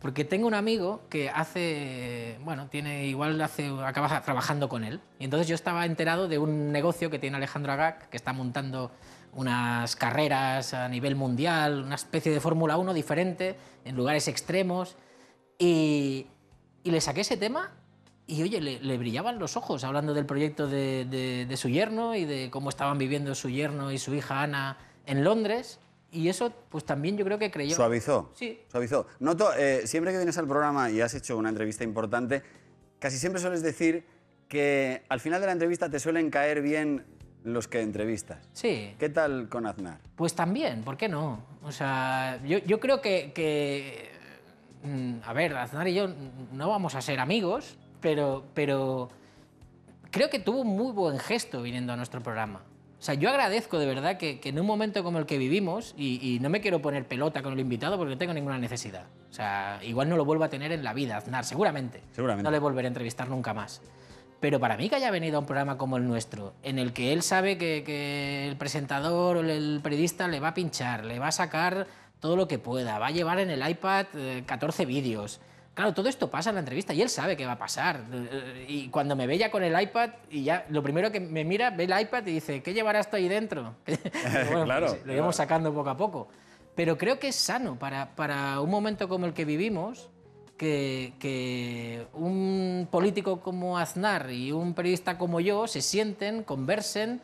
[0.00, 5.00] Porque tengo un amigo que hace, bueno, tiene igual hace, acaba trabajando con él.
[5.18, 8.92] Y entonces yo estaba enterado de un negocio que tiene Alejandro Agag, que está montando
[9.32, 14.96] unas carreras a nivel mundial, una especie de Fórmula 1 diferente, en lugares extremos.
[15.58, 16.26] Y
[16.84, 17.72] le saqué ese tema
[18.26, 22.14] y, oye, le, le brillaban los ojos hablando del proyecto de, de- de su yerno
[22.14, 25.78] y de cómo estaban viviendo su yerno y su hija Ana en Londres.
[26.10, 27.74] Y eso, pues también yo creo que creyó.
[27.74, 28.30] suavizó.
[28.34, 28.60] Sí.
[28.70, 29.06] Suavizó.
[29.18, 32.42] Noto, eh, siempre que vienes al programa y has hecho una entrevista importante,
[33.00, 34.06] casi siempre sueles decir
[34.48, 37.04] que al final de la entrevista te suelen caer bien
[37.42, 38.48] los que entrevistas.
[38.52, 38.94] Sí.
[38.98, 39.98] ¿Qué tal con Aznar?
[40.16, 41.42] Pues también, ¿por qué no?
[41.62, 44.10] O sea, yo, yo creo que, que,
[44.84, 46.08] mm, A ver, Aznar y yo
[46.52, 49.08] no vamos a ser amigos, pero, pero
[50.10, 52.60] creo que tuvo un muy buen gesto viniendo a nuestro programa.
[53.00, 55.94] O sea, yo agradezco de verdad que, que en un momento como el que vivimos,
[55.96, 59.06] y, y no me quiero poner pelota con el invitado porque no tengo ninguna necesidad.
[59.30, 62.02] O sea, igual no lo vuelvo a tener en la vida, Aznar, seguramente.
[62.12, 62.44] Seguramente.
[62.44, 63.80] No le volveré a entrevistar nunca más.
[64.38, 67.14] Pero para mí que haya venido a un programa como el nuestro, en el que
[67.14, 71.28] él sabe que, que el presentador o el, periodista le va a pinchar, le va
[71.28, 71.86] a sacar
[72.20, 75.40] todo lo que pueda, va a llevar en el iPad eh, 14 vídeos.
[75.74, 78.04] Claro, todo esto pasa en la entrevista y él sabe que va a pasar.
[78.12, 81.44] Eh, Y cuando me ve ya con el iPad, y ya lo primero que me
[81.44, 83.74] mira, ve el iPad y dice, ¿qué llevarás tú ahí dentro?
[84.50, 86.28] Bueno, Claro, pues, lo íbamos sacando poco a poco.
[86.76, 90.10] Pero creo que es sano para, para un momento como el que vivimos
[90.56, 97.20] que, que un político como Aznar y un periodista como yo se sienten, conversen,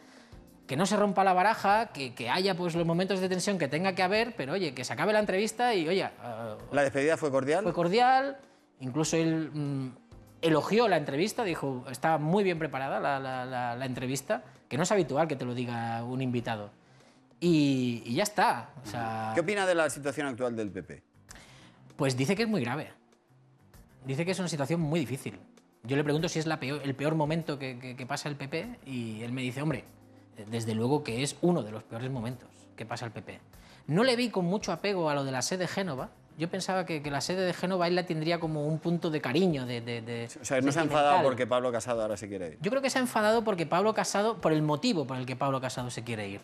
[0.71, 3.67] que no se rompa la baraja, que, que haya pues los momentos de tensión que
[3.67, 7.17] tenga que haber, pero oye, que se acabe la entrevista y oye, eh, ¿La despedida
[7.17, 7.65] fue cordial?
[7.65, 8.37] fue cordial,
[8.79, 9.89] incluso él mm,
[10.43, 14.85] elogió la entrevista, dijo, estaba muy bien preparada la, la- la- la entrevista, que no
[14.85, 16.71] es habitual que te lo diga un invitado.
[17.41, 18.71] Y, y ya está.
[18.85, 21.03] O sea, ¿Qué opina de la situación actual del PP?
[21.97, 22.93] pues dice que es muy grave.
[24.07, 25.37] Dice que es una situación muy difícil.
[25.83, 28.37] Yo le pregunto si es la peor- el peor momento que, que- que pasa el
[28.37, 29.83] PP y él me dice, hombre,
[30.47, 33.41] desde luego que es uno de los peores momentos que pasa el PP.
[33.87, 36.11] No le vi con mucho apego a lo de la sede de Génova.
[36.39, 39.21] Yo pensaba que, que la sede de Génova él la tendría como un punto de
[39.21, 39.81] cariño, de...
[39.81, 42.59] de- de- O sea, no se ha enfadado porque Pablo Casado ahora se quiere ir.
[42.63, 45.37] Yo creo que se ha enfadado porque Pablo Casado, por el motivo por el que
[45.37, 46.41] Pablo Casado se quiere ir.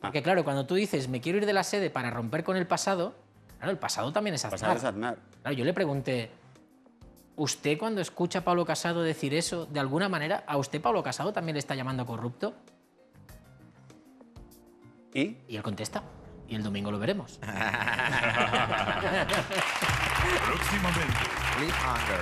[0.00, 2.66] Porque claro, cuando tú dices, me quiero ir de la sede para romper con el
[2.66, 3.14] pasado,
[3.58, 4.76] claro, el pasado también es Aznar.
[4.76, 5.18] es Aznar.
[5.42, 6.30] Claro, yo le pregunté,
[7.36, 11.32] ¿usted cuando escucha a Pablo Casado decir eso, de alguna manera, a usted Pablo Casado
[11.32, 12.54] también le está llamando corrupto?
[15.14, 15.38] ¿Y?
[15.48, 16.02] Y él contesta,
[16.48, 17.38] y el domingo lo veremos.
[20.46, 21.18] Próximamente.
[21.56, 22.20] Cliffhanger.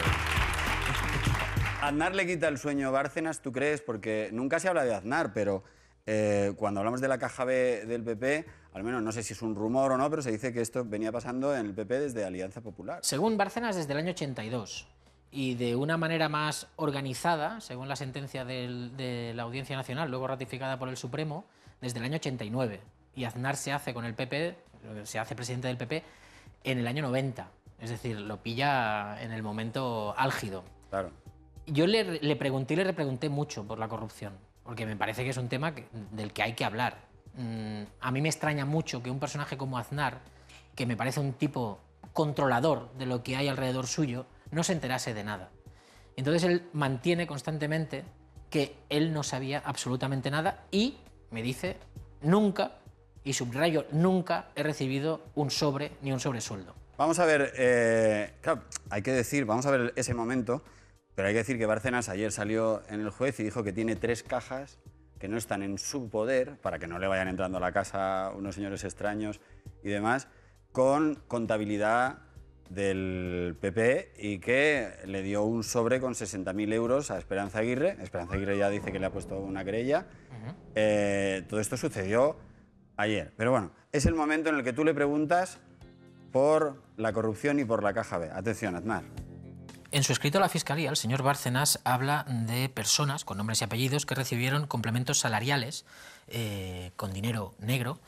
[1.83, 3.81] Aznar le quita el sueño a Bárcenas, ¿tú crees?
[3.81, 5.65] Porque nunca se habla de Aznar, pero
[6.07, 9.41] eh, cuando hablamos de la caja B del PP, al menos no sé si es
[9.43, 12.25] un rumor o no, pero se dice que esto venía pasando en el PP desde
[12.25, 12.99] Alianza Popular.
[13.03, 14.89] Según Bárcenas, desde el año 82.
[15.33, 20.27] Y de una manera más organizada, según la sentencia del- de la Audiencia Nacional, luego
[20.27, 21.47] ratificada por el Supremo,
[21.81, 22.81] desde el año 89.
[23.15, 24.57] Y Aznar se hace con el PP,
[25.05, 26.03] se hace presidente del PP,
[26.65, 27.49] en el año 90.
[27.81, 30.65] Es decir, lo pilla en el momento álgido.
[30.91, 31.11] Claro.
[31.67, 35.31] Yo le, le pregunté y le repregunté mucho por la corrupción, porque me parece que
[35.31, 36.99] es un tema que- del que hay que hablar.
[37.35, 40.19] Mm, a mí me extraña mucho que un personaje como Aznar,
[40.75, 41.79] que me parece un tipo
[42.13, 45.51] controlador de lo que hay alrededor suyo, no se enterase de nada.
[46.17, 48.05] Entonces él mantiene constantemente
[48.51, 50.97] que él no sabía absolutamente nada y
[51.31, 51.77] me dice,
[52.23, 52.79] nunca,
[53.25, 56.75] y subrayo, nunca he recibido un sobre ni un sobresueldo.
[56.97, 60.63] Vamos a ver, eh, claro, hay que decir, vamos a ver ese momento,
[61.15, 63.97] pero hay que decir que Bárcenas ayer salió en el juez y dijo que tiene
[63.97, 64.79] tres cajas
[65.19, 68.33] que no están en su poder, para que no le vayan entrando a la casa
[68.35, 69.41] unos señores extraños
[69.83, 70.29] y demás,
[70.73, 72.19] con contabilidad
[72.71, 77.97] del PP y que le dio un sobre con 60.000 euros a Esperanza Aguirre.
[78.01, 80.07] Esperanza Aguirre ya dice que le ha puesto una querella.
[80.75, 82.37] Eh, todo esto sucedió
[82.97, 83.33] ayer.
[83.37, 85.59] Pero bueno, es el momento en el que tú le preguntas
[86.33, 88.31] por la corrupción y por la caja B.
[88.33, 89.03] Atención, Aznar.
[89.93, 93.65] En su escrito a la Fiscalía, el señor Bárcenas habla de personas con nombres y
[93.65, 95.85] apellidos que recibieron complementos salariales
[96.29, 97.99] eh, con dinero negro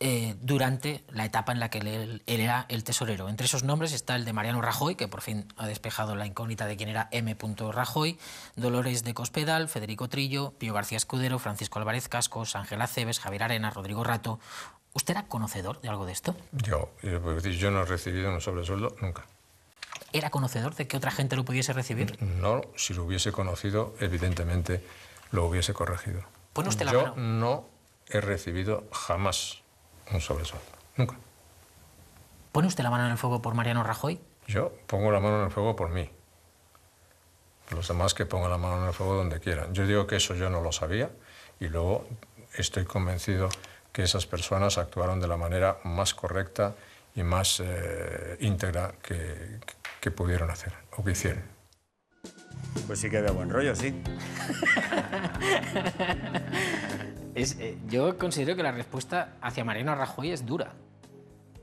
[0.00, 3.28] eh, durante la etapa en la que él, él era el tesorero.
[3.28, 6.66] Entre esos nombres está el de Mariano Rajoy, que por fin ha despejado la incógnita
[6.66, 7.36] de quién era M.
[7.72, 8.18] Rajoy,
[8.54, 13.70] Dolores de Cospedal, Federico Trillo, Pío García Escudero, Francisco Álvarez Cascos, Ángela Cebes, Javier Arena,
[13.70, 14.38] Rodrigo Rato.
[14.94, 16.36] ¿Usted era conocedor de algo de esto?
[16.52, 19.26] Yo, yo no he recibido un sobresueldo nunca.
[20.12, 22.22] ¿Era conocedor de que otra gente lo pudiese recibir?
[22.22, 24.82] No, si lo hubiese conocido, evidentemente
[25.32, 26.22] lo hubiese corregido.
[26.52, 27.14] Pone usted la yo mano.
[27.16, 27.68] no
[28.06, 29.62] he recibido jamás
[30.12, 30.66] un sobresueldo.
[30.96, 31.16] Nunca.
[32.52, 34.20] ¿Pone usted la mano en el fuego por Mariano Rajoy?
[34.46, 36.10] Yo pongo la mano en el fuego por mí.
[37.70, 39.74] Los demás que pongan la mano en el fuego donde quieran.
[39.74, 41.10] Yo digo que eso yo no lo sabía
[41.60, 42.06] y luego
[42.54, 43.48] estoy convencido
[43.92, 46.74] que esas personas actuaron de la manera más correcta
[47.14, 49.60] y más eh, íntegra que,
[50.00, 51.57] que pudieron hacer o que hicieron.
[52.86, 53.94] Pues sí que veo buen rollo, sí.
[57.34, 60.72] Es, eh, yo considero que la respuesta hacia Mariano Rajoy es dura.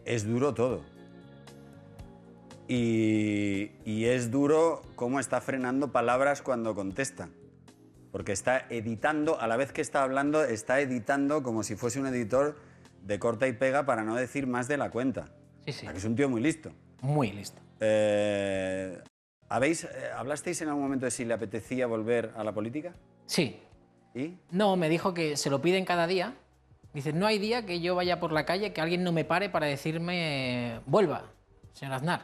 [0.05, 0.83] Es duro todo.
[2.69, 7.27] Y, y es duro cómo está frenando palabras cuando contesta.
[8.13, 12.07] Porque está editando, a la vez que está hablando, está editando como si fuese un
[12.07, 12.55] editor
[13.03, 15.25] de corta y pega para no decir más de la cuenta.
[15.65, 15.79] Sí, sí.
[15.79, 16.71] O sea, que es un tío muy listo.
[17.01, 17.61] Muy listo.
[17.81, 18.97] Eh,
[19.49, 22.93] ¿habéis, eh, ¿Hablasteis en algún momento de si le apetecía volver a la política?
[23.25, 23.59] Sí.
[24.13, 24.37] ¿Y?
[24.51, 26.33] No, me dijo que se lo piden cada día.
[26.93, 29.49] Dice, no hay día que yo vaya por la calle que alguien no me pare
[29.49, 31.23] para decirme, vuelva,
[31.73, 32.21] señor Aznar.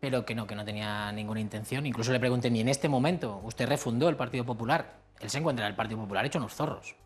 [0.00, 1.86] Pero que no, que no tenía ninguna intención.
[1.86, 4.98] Incluso le pregunté, ni en este momento, usted refundó el Partido Popular.
[5.20, 6.96] Él se encuentra en el Partido Popular hecho unos zorros.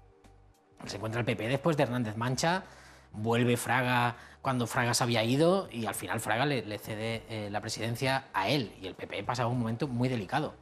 [0.83, 2.65] Él se encuentra el PP después de Hernández Mancha,
[3.13, 7.49] vuelve Fraga cuando Fraga se había ido y al final Fraga le, le cede eh,
[7.51, 8.75] la presidencia a él.
[8.81, 10.55] Y el PP pasaba un momento muy delicado.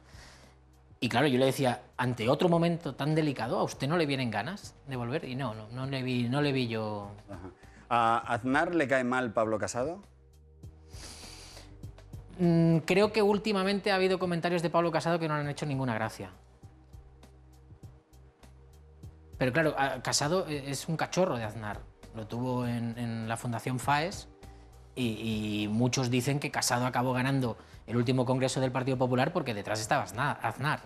[0.99, 4.31] Y claro, yo le decía, ante otro momento tan delicado, ¿a usted no le vienen
[4.31, 5.25] ganas de volver?
[5.25, 7.11] Y no, no, no le vi, no le vi yo.
[7.29, 7.51] Ajá.
[7.89, 10.01] ¿A Aznar le cae mal Pablo Casado?
[12.39, 15.65] Mm, creo que últimamente ha habido comentarios de Pablo Casado que no le han hecho
[15.65, 16.31] ninguna gracia.
[19.37, 21.81] Pero claro, Casado e- es un cachorro de Aznar.
[22.15, 24.27] Lo tuvo en, en la Fundación FAES
[24.95, 29.53] y, y muchos dicen que Casado acabó ganando el último congreso del Partido Popular porque
[29.53, 30.39] detrás estaba Aznar.
[30.41, 30.79] Aznar.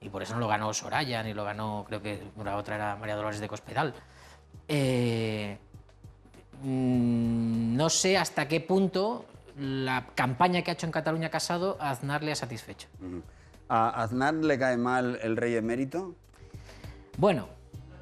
[0.00, 2.96] Y por eso no lo ganó Soraya, ni lo ganó, creo que la otra era
[2.96, 3.94] María Dolores de Cospedal.
[4.68, 5.58] Eh,
[6.62, 9.24] mm, no sé hasta qué punto
[9.58, 12.88] la campaña que ha hecho en Cataluña Casado a Aznar le ha satisfecho.
[13.68, 16.14] ¿A Aznar le cae mal el rey emérito?
[17.16, 17.48] Bueno,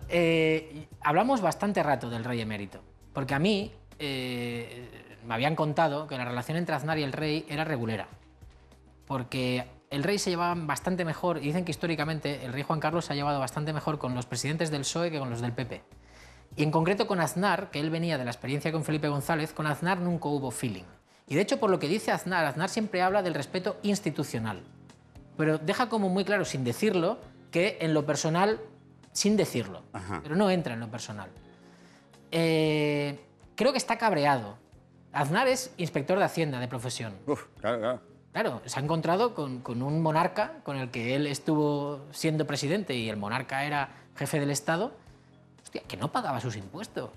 [0.09, 2.81] eh, hablamos bastante rato del rey emérito,
[3.13, 7.47] porque a mí eh, me habían contado que la relación entre Aznar y el rey
[7.49, 8.09] era regulera,
[9.07, 13.05] porque el rey se llevaba bastante mejor, y dicen que históricamente el rey Juan Carlos
[13.05, 15.83] se ha llevado bastante mejor con los presidentes del PSOE que con los del PP.
[16.57, 19.67] Y en concreto con Aznar, que él venía de la experiencia con Felipe González, con
[19.67, 20.85] Aznar nunca hubo feeling.
[21.27, 24.63] Y de hecho, por lo que dice Aznar, Aznar siempre habla del respeto institucional.
[25.37, 27.19] Pero deja como muy claro, sin decirlo,
[27.51, 28.61] que en lo personal,
[29.15, 29.81] sin decirlo.
[29.95, 30.21] Ajá.
[30.23, 31.31] Pero no entra en lo personal.
[32.31, 33.19] Eh,
[33.55, 34.59] creo que está cabreado.
[35.13, 37.15] Aznar es inspector de Hacienda de profesión.
[37.27, 38.01] Uf, claro, claro.
[38.33, 42.95] Claro, se ha encontrado con, con un monarca con el que él estuvo siendo presidente
[42.97, 44.93] y el monarca era jefe del Estado,
[45.63, 47.11] hostia, que no pagaba sus impuestos.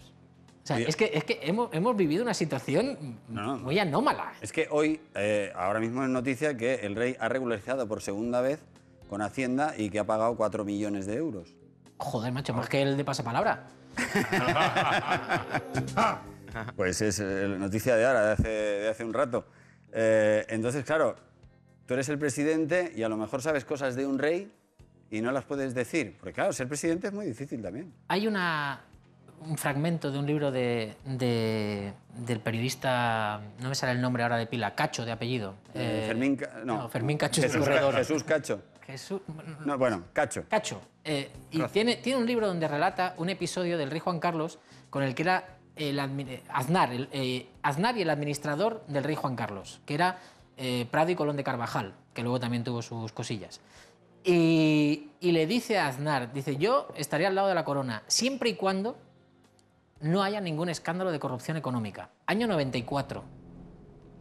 [0.63, 3.57] O sea, es que, es que hemos, hemos vivido una situación No, no.
[3.57, 4.33] muy anómala.
[4.41, 8.41] Es que hoy, eh, ahora mismo es noticia que el rey ha regularizado por segunda
[8.41, 8.59] vez
[9.09, 11.55] con Hacienda y que ha pagado 4 millones de euros.
[11.97, 13.63] Joder, macho, más que el de pasapalabra.
[16.75, 19.45] Pues es eh, noticia de ahora, de hace, de hace un rato.
[19.91, 21.15] Eh, entonces, claro,
[21.85, 24.51] tú eres el presidente y a lo mejor sabes cosas de un rey
[25.11, 26.15] y no las puedes decir.
[26.19, 27.93] Porque claro, ser presidente es muy difícil también.
[28.07, 28.81] Hay una,
[29.41, 31.93] un fragmento de un libro de, de-
[32.25, 35.53] del periodista, no me sale el nombre ahora de pila, Cacho de apellido.
[35.75, 36.89] Eh, Fermín, no.
[36.89, 37.93] Fermín Cacho es Jesús, el corredor.
[37.95, 38.61] Jesús Cacho.
[38.87, 39.21] Jesús,
[39.65, 40.45] No, bueno, Cacho.
[40.49, 40.81] Cacho.
[41.03, 45.03] eh, y tiene, tiene un libro donde relata un episodio del rey Juan Carlos con
[45.03, 49.81] el que era el Aznar, el, eh, Aznar y el administrador del rey Juan Carlos,
[49.85, 50.19] que era
[50.55, 53.59] eh, Prado y Colón de Carvajal, que luego también tuvo sus cosillas.
[54.23, 58.49] Y, y le dice a Aznar, dice, yo estaré al lado de la corona, siempre
[58.49, 58.97] y cuando
[59.99, 62.09] no haya ningún escándalo de corrupción económica.
[62.25, 63.23] Año 94.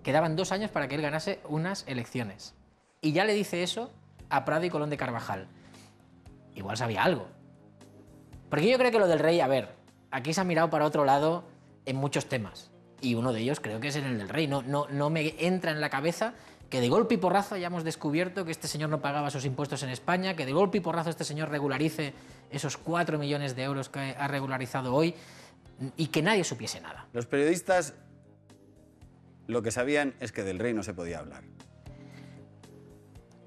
[0.02, 2.54] Quedaban dos años para que él ganase unas elecciones.
[3.00, 3.90] Y ya le dice eso
[4.30, 5.48] a Prado y Colón de Carvajal.
[6.54, 7.28] Igual sabía algo.
[8.48, 9.74] Porque yo creo que lo del rey, a ver,
[10.10, 11.44] aquí se ha mirado para otro lado
[11.84, 12.70] en muchos temas.
[13.00, 14.46] Y uno de ellos creo que es en el del rey.
[14.46, 16.34] No, no, no me entra en la cabeza
[16.70, 19.90] que de golpe y porrazo hayamos descubierto que este señor no pagaba sus impuestos en
[19.90, 22.12] España, que de golpe y porrazo este señor regularice
[22.50, 25.14] esos 4 millones de euros que ha regularizado hoy
[25.96, 27.06] y que nadie supiese nada.
[27.12, 27.94] Los periodistas
[29.46, 31.44] lo que sabían es que del rey no se podía hablar.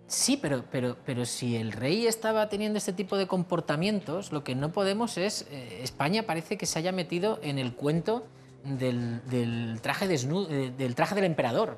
[0.09, 4.55] Sí, pero, pero, pero si el rey estaba teniendo este tipo de comportamientos, lo que
[4.55, 5.45] no podemos es.
[5.51, 8.25] eh, España parece que se haya metido en el cuento
[8.63, 11.77] del, del traje eh, del traje del emperador.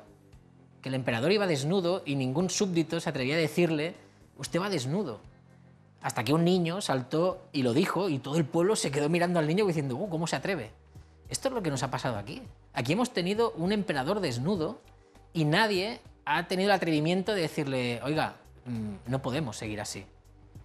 [0.80, 3.94] Que el emperador iba desnudo y ningún súbdito se atrevía a decirle:
[4.38, 5.20] Usted va desnudo.
[6.00, 9.40] Hasta que un niño saltó y lo dijo, y todo el pueblo se quedó mirando
[9.40, 10.70] al niño diciendo: "Uh, ¿Cómo se atreve?
[11.28, 12.40] Esto es lo que nos ha pasado aquí.
[12.72, 14.80] Aquí hemos tenido un emperador desnudo
[15.34, 20.06] y nadie ha tenido el atrevimiento de decirle, oiga, mm, no podemos seguir así.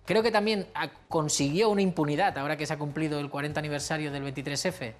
[0.05, 0.67] Creo que también
[1.09, 4.93] consiguió una impunidad, ahora que se ha cumplido el 40 aniversario del 23F,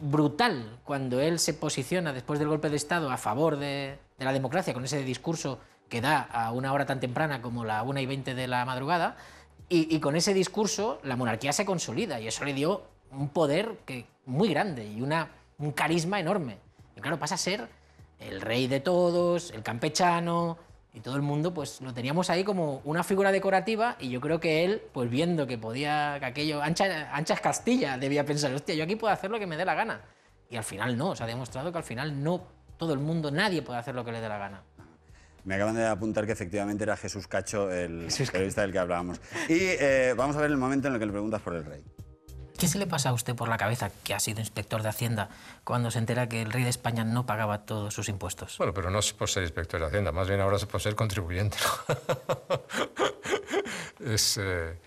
[0.00, 4.32] brutal cuando él se posiciona después del golpe de Estado a favor de, de la
[4.32, 8.06] democracia con ese discurso que da a una hora tan temprana como la 1 y
[8.06, 9.16] 20 de la madrugada.
[9.68, 13.78] Y, y con ese discurso la monarquía se consolida y eso le dio un poder
[13.84, 16.58] que, muy grande y una, un carisma enorme.
[16.96, 17.68] Y claro, pasa a ser
[18.18, 20.58] el rey de todos, el campechano,
[20.96, 24.40] y todo el mundo pues lo teníamos ahí como una figura decorativa y yo creo
[24.40, 28.74] que él, pues viendo que podía, que aquello, ancha, ancha es Castilla, debía pensar, hostia,
[28.74, 30.00] yo aquí puedo hacer lo que me dé la gana.
[30.48, 32.46] Y al final no, se ha demostrado que al final no
[32.78, 34.62] todo el mundo, nadie puede hacer lo que le dé la gana.
[35.44, 38.32] Me acaban de apuntar que efectivamente era Jesús Cacho el Jesús Cacho.
[38.32, 39.20] periodista del que hablábamos.
[39.50, 41.84] Y eh, vamos a ver el momento en el que le preguntas por el rey.
[42.58, 45.28] ¿Qué se le pasa a usted por la cabeza, que ha sido inspector de Hacienda,
[45.64, 48.56] cuando se entera que el rey de España no pagaba todos sus impuestos?
[48.58, 50.94] Bueno, pero no es por ser inspector de Hacienda, más bien ahora es por ser
[50.94, 51.58] contribuyente.
[54.04, 54.78] es, eh,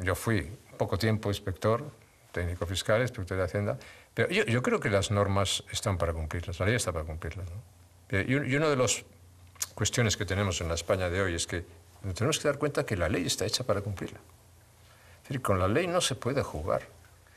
[0.00, 1.84] yo fui poco tiempo inspector,
[2.32, 3.78] técnico fiscal, inspector de Hacienda,
[4.12, 7.46] pero yo, yo creo que las normas están para cumplirlas, la ley está para cumplirlas.
[7.48, 8.18] ¿no?
[8.18, 9.04] Y, y una de las
[9.74, 11.64] cuestiones que tenemos en la España de hoy es que
[12.02, 14.18] nos tenemos que dar cuenta que la ley está hecha para cumplirla.
[15.22, 16.82] Es decir, con la ley no se puede jugar.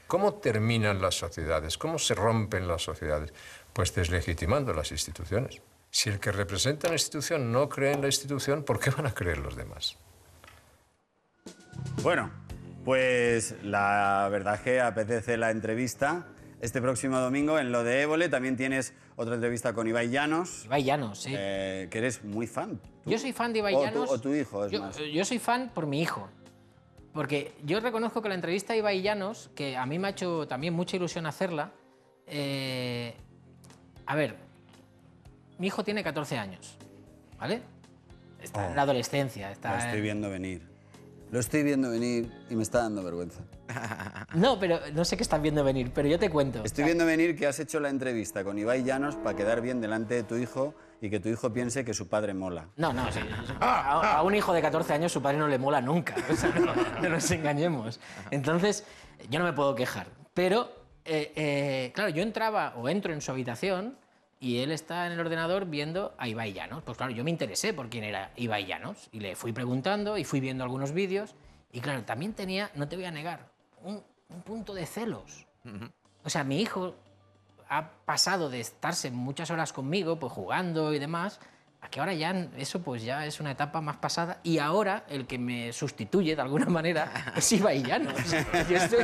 [0.08, 1.78] ¿Cómo terminan las sociedades?
[1.78, 3.34] ¿Cómo se rompen las sociedades?
[3.74, 5.62] Pues deslegitimando las instituciones.
[5.92, 9.14] Si el que representa la institución no cree en la institución, ¿por qué van a
[9.14, 9.98] creer los demás?
[12.04, 12.32] Bueno,
[12.86, 16.28] pues la verdad es que apetece la entrevista.
[16.62, 20.84] Este próximo domingo en lo de Évole también tienes otra entrevista con Ibai Llanos, Ibai
[20.84, 21.34] Llanos, sí.
[21.38, 22.78] eh, que eres muy fan.
[23.04, 23.12] tú.
[23.12, 24.10] Yo soy fan de Ibai O tu- Llanos.
[24.12, 24.98] o tu hijo, es yo, más.
[24.98, 26.28] yo soy fan por mi hijo.
[27.18, 30.48] Porque yo reconozco que la entrevista a Ibai Llanos, que a mí me ha hecho
[30.48, 31.72] también mucha ilusión hacerla.
[32.28, 33.16] eh,
[34.06, 34.36] a ver,
[35.58, 36.78] mi hijo tiene 14 años,
[37.40, 37.62] ¿vale?
[38.40, 39.52] Está en la adolescencia.
[39.52, 39.74] Está Oh.
[39.74, 40.62] Lo estoy en- viendo venir.
[41.32, 43.42] Lo estoy viendo venir y me está dando vergüenza.
[44.36, 46.64] No, pero no sé qué están viendo venir, pero yo te cuento.
[46.64, 50.14] Estoy viendo venir que has hecho la entrevista con Ibai Llanos para quedar bien delante
[50.14, 52.68] de tu hijo y que tu hijo piense que su padre mola.
[52.76, 53.20] No, no, sí.
[53.60, 56.16] A, a un hijo de 14 años su padre no le mola nunca.
[56.30, 58.00] O sea, no, no nos engañemos.
[58.32, 58.86] Entonces,
[59.30, 60.08] yo no me puedo quejar.
[60.34, 60.72] Pero,
[61.06, 63.98] eh, eh, claro, yo entraba o entro en su habitación
[64.40, 66.84] y él está en el ordenador viendo a Ibai Llanos.
[66.84, 70.24] Pues claro, yo me interesé por quién era Ibai Llanos y le fui preguntando y
[70.24, 71.36] fui viendo algunos vídeos.
[71.72, 73.50] Y claro, también tenía, no te voy a negar,
[73.84, 75.46] un, un punto de celos.
[76.24, 76.96] O sea, mi hijo
[77.70, 81.40] ha pasado de estarse muchas horas conmigo, pues jugando y demás,
[81.82, 85.28] a que ahora ya eso pues ya es una etapa más pasada y ahora el
[85.28, 88.14] que me sustituye de alguna manera es Ibai Llanos.
[88.70, 89.04] Yo estoy,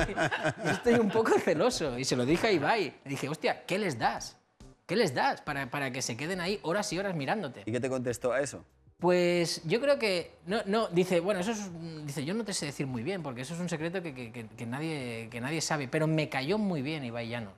[0.65, 2.93] yo estoy un poco celoso y se lo dije a Ibai.
[3.03, 4.37] Le dije, hostia, ¿qué les das?
[4.85, 7.63] ¿Qué les das para, para que se queden ahí horas y horas mirándote?
[7.65, 8.65] ¿Y qué te contestó a eso?
[8.99, 10.35] Pues yo creo que.
[10.45, 11.69] No, no, dice, bueno, eso es.
[12.05, 14.47] Dice, yo no te sé decir muy bien, porque eso es un secreto que, que-
[14.47, 15.87] que- nadie, que nadie sabe.
[15.89, 17.53] Pero me cayó muy bien Ibai Llanos.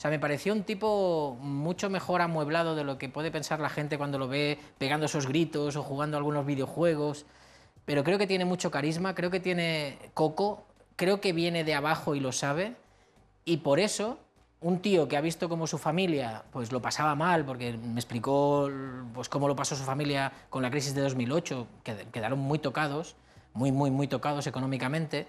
[0.00, 3.68] O sea, me pareció un tipo mucho mejor amueblado de lo que puede pensar la
[3.68, 7.26] gente cuando lo ve pegando esos gritos o jugando algunos videojuegos.
[7.84, 10.64] Pero creo que tiene mucho carisma, creo que tiene coco,
[10.96, 12.76] creo que viene de abajo y lo sabe.
[13.44, 14.18] Y por eso,
[14.62, 18.70] un tío que ha visto cómo su familia pues lo pasaba mal, porque me explicó
[19.12, 23.16] pues, cómo lo pasó su familia con la crisis de 2008, que quedaron muy tocados,
[23.52, 25.28] muy, muy, muy tocados económicamente.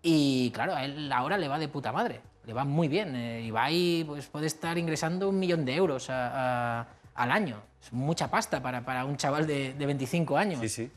[0.00, 3.14] Y claro, a él ahora le va de puta madre, le va muy bien.
[3.14, 7.60] Eh, Ibai pues, puede estar ingresando un millón de euros a- a- al año.
[7.82, 10.58] Es mucha pasta para, para un chaval de, de 25 años.
[10.60, 10.90] Sí, sí.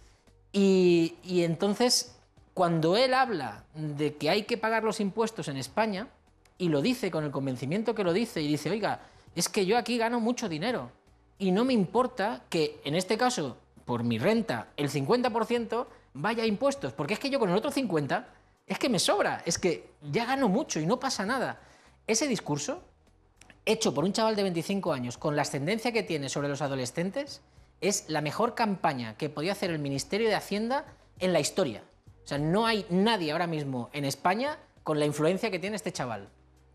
[0.54, 2.18] Y, y entonces,
[2.54, 6.08] cuando él habla de que hay que pagar los impuestos en España,
[6.58, 9.02] y lo dice con el convencimiento que lo dice, y dice, oiga,
[9.36, 10.90] es que yo aquí gano mucho dinero,
[11.38, 16.46] y no me importa que, en este caso, por mi renta, el 50% vaya a
[16.46, 18.24] impuestos, porque es que yo con el otro 50%
[18.68, 21.60] es que me sobra, es que ya gano mucho y no pasa nada.
[22.08, 22.84] Ese discurso,
[23.66, 27.42] hecho por un chaval de 25 años, con la ascendencia que tiene sobre los adolescentes,
[27.82, 30.86] es la mejor campaña que podía hacer el Ministerio de Hacienda
[31.20, 31.84] en la historia.
[32.24, 35.92] O sea, no hay nadie ahora mismo en España con la influencia que tiene este
[35.92, 36.30] chaval.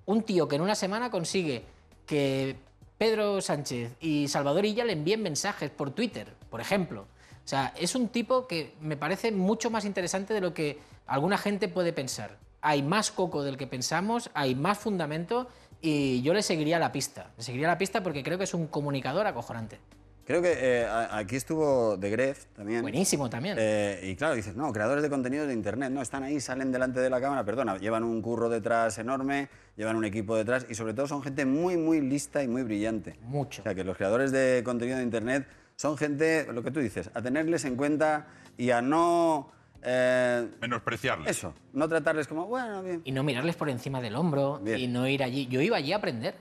[0.05, 1.65] Un tío que en una semana consigue
[2.07, 2.57] que
[2.99, 7.03] Pedro Sánchez y Salvador Illa le envíen mensajes por Twitter, por ejemplo.
[7.03, 11.39] O sea, es un tipo que me parece mucho más interesante de lo que alguna
[11.39, 12.39] gente puede pensar.
[12.61, 15.49] Hay más coco del que pensamos, hay más fundamento
[15.81, 17.31] y yo le seguiría la pista.
[17.37, 19.79] Le seguiría la pista porque creo que es un comunicador acojonante.
[20.27, 22.83] Creo que eh, aquí estuvo The Gref también.
[22.83, 23.57] Buenísimo también.
[23.61, 26.99] Eh, y claro, dices, no, creadores de contenido de Internet, no, están ahí, salen delante
[26.99, 30.95] de la cámara, perdona, llevan un curro detrás enorme, llevan un equipo detrás y sobre
[30.95, 33.17] todo son gente muy, muy lista y muy brillante.
[33.23, 33.63] Mucho.
[33.63, 35.47] O sea, que los creadores de contenido de Internet
[35.77, 38.27] son gente, lo que tú dices, a tenerles en cuenta
[38.57, 39.53] y a no...
[39.87, 41.31] eh, Menospreciarles.
[41.31, 43.01] eso, no tratarles como, bueno, bien.
[43.05, 44.79] y no mirarles por encima del hombro Bien.
[44.79, 45.47] y no ir allí.
[45.47, 46.35] Yo iba allí a aprender.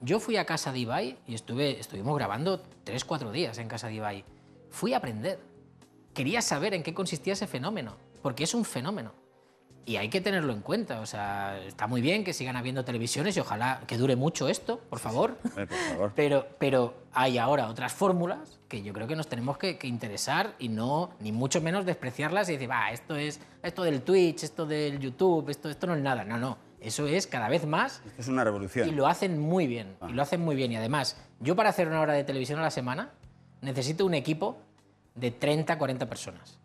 [0.00, 3.86] Yo fui a casa de Ibai y estuve, estuvimos grabando tres, cuatro días en casa
[3.86, 4.24] de Ibai.
[4.70, 5.38] Fui a aprender.
[6.12, 9.14] Quería saber en qué consistía ese fenómeno, porque es un fenómeno.
[9.86, 11.00] Y hay que tenerlo en cuenta.
[11.00, 14.78] O sea, está muy bien que sigan habiendo televisiones y ojalá que dure mucho esto,
[14.88, 15.34] por favor.
[15.36, 16.12] Por favor.
[16.16, 20.54] Pero, pero hay ahora otras fórmulas que yo creo que nos tenemos que, que interesar
[20.58, 24.64] y no, ni mucho menos despreciarlas y decir, va, esto es esto del Twitch, esto
[24.66, 26.24] del YouTube, esto, esto no es nada.
[26.24, 26.56] No, no.
[26.80, 28.88] Eso es cada vez más Es una revolución.
[28.88, 29.96] y lo hacen muy bien.
[30.08, 30.72] Y lo hacen muy bien.
[30.72, 33.10] Y además, yo para hacer una hora de televisión a la semana
[33.62, 34.58] necesito un equipo
[35.14, 36.58] de 30, 40 personas.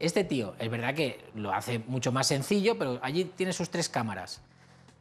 [0.00, 3.90] Este tío, es verdad que lo hace mucho más sencillo, pero allí tiene sus tres
[3.90, 4.40] cámaras.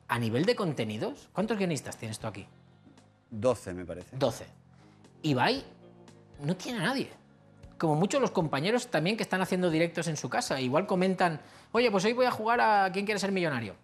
[0.09, 2.45] A nivel de contenidos, ¿cuántos guionistas tienes tú aquí?
[3.31, 4.17] 12, me parece.
[4.17, 4.45] 12.
[5.23, 5.63] Ibai
[6.41, 7.09] no tiene a nadie.
[7.77, 10.59] Como muchos los compañeros también que están haciendo directos en su casa.
[10.59, 11.39] Igual comentan,
[11.71, 13.75] oye, pues hoy voy a jugar a ¿Quién quiere ser millonario?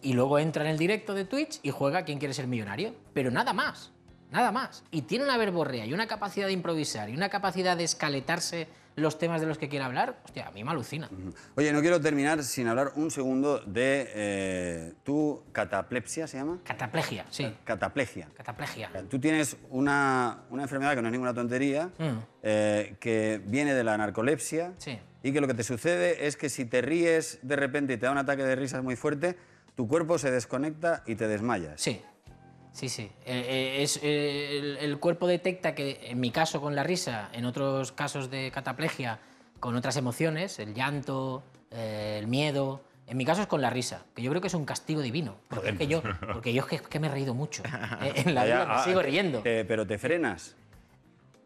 [0.00, 2.94] Y luego entra en el directo de Twitch y juega a ¿Quién quiere ser millonario?
[3.12, 3.92] Pero nada más,
[4.30, 4.82] nada más.
[4.90, 9.18] Y tiene una verborrea y una capacidad de improvisar y una capacidad de escaletarse los
[9.18, 10.18] temas de los que quiere hablar.
[10.24, 11.08] Hostia, a mí me alucina.
[11.56, 16.60] Oye, no quiero terminar sin hablar un segundo de eh, tu cataplepsia, ¿se llama?
[16.64, 17.54] Cataplegia, sí.
[17.64, 18.28] Cataplegia.
[18.36, 18.90] Cataplegia.
[19.08, 22.18] Tú tienes una, una enfermedad que no es ninguna tontería, Mm.
[22.42, 24.98] eh, que viene de la narcolepsia Sí.
[25.22, 28.06] y que lo que te sucede es que si te ríes de repente y te
[28.06, 29.36] da un ataque de risas muy fuerte,
[29.74, 31.80] tu cuerpo se desconecta y te desmayas.
[31.80, 32.02] Sí,
[32.72, 33.10] sí, sí.
[33.24, 37.30] Eh, eh, es, eh, el, el cuerpo detecta que, en mi caso con la risa,
[37.32, 39.20] en otros casos de cataplegia,
[39.60, 42.82] con otras emociones, el llanto, eh, el miedo.
[43.06, 45.36] En mi caso es con la risa, que yo creo que es un castigo divino.
[45.48, 46.02] Porque, es que yo,
[46.32, 47.62] porque yo es que, es que me he reído mucho.
[48.02, 49.42] Eh, en la vida me ah, sigo riendo.
[49.42, 50.56] pero te frenas.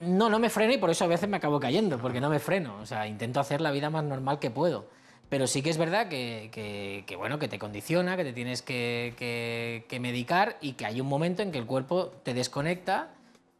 [0.01, 2.39] No, no me freno y por eso a veces me acabo cayendo, porque no me
[2.39, 2.79] freno.
[2.81, 4.89] O sea, intento hacer la vida más normal que puedo.
[5.29, 9.85] Pero sí que es verdad que, bueno, que te condiciona, que te tienes que, que-
[9.89, 13.11] que medicar y que hay un momento en que el cuerpo te desconecta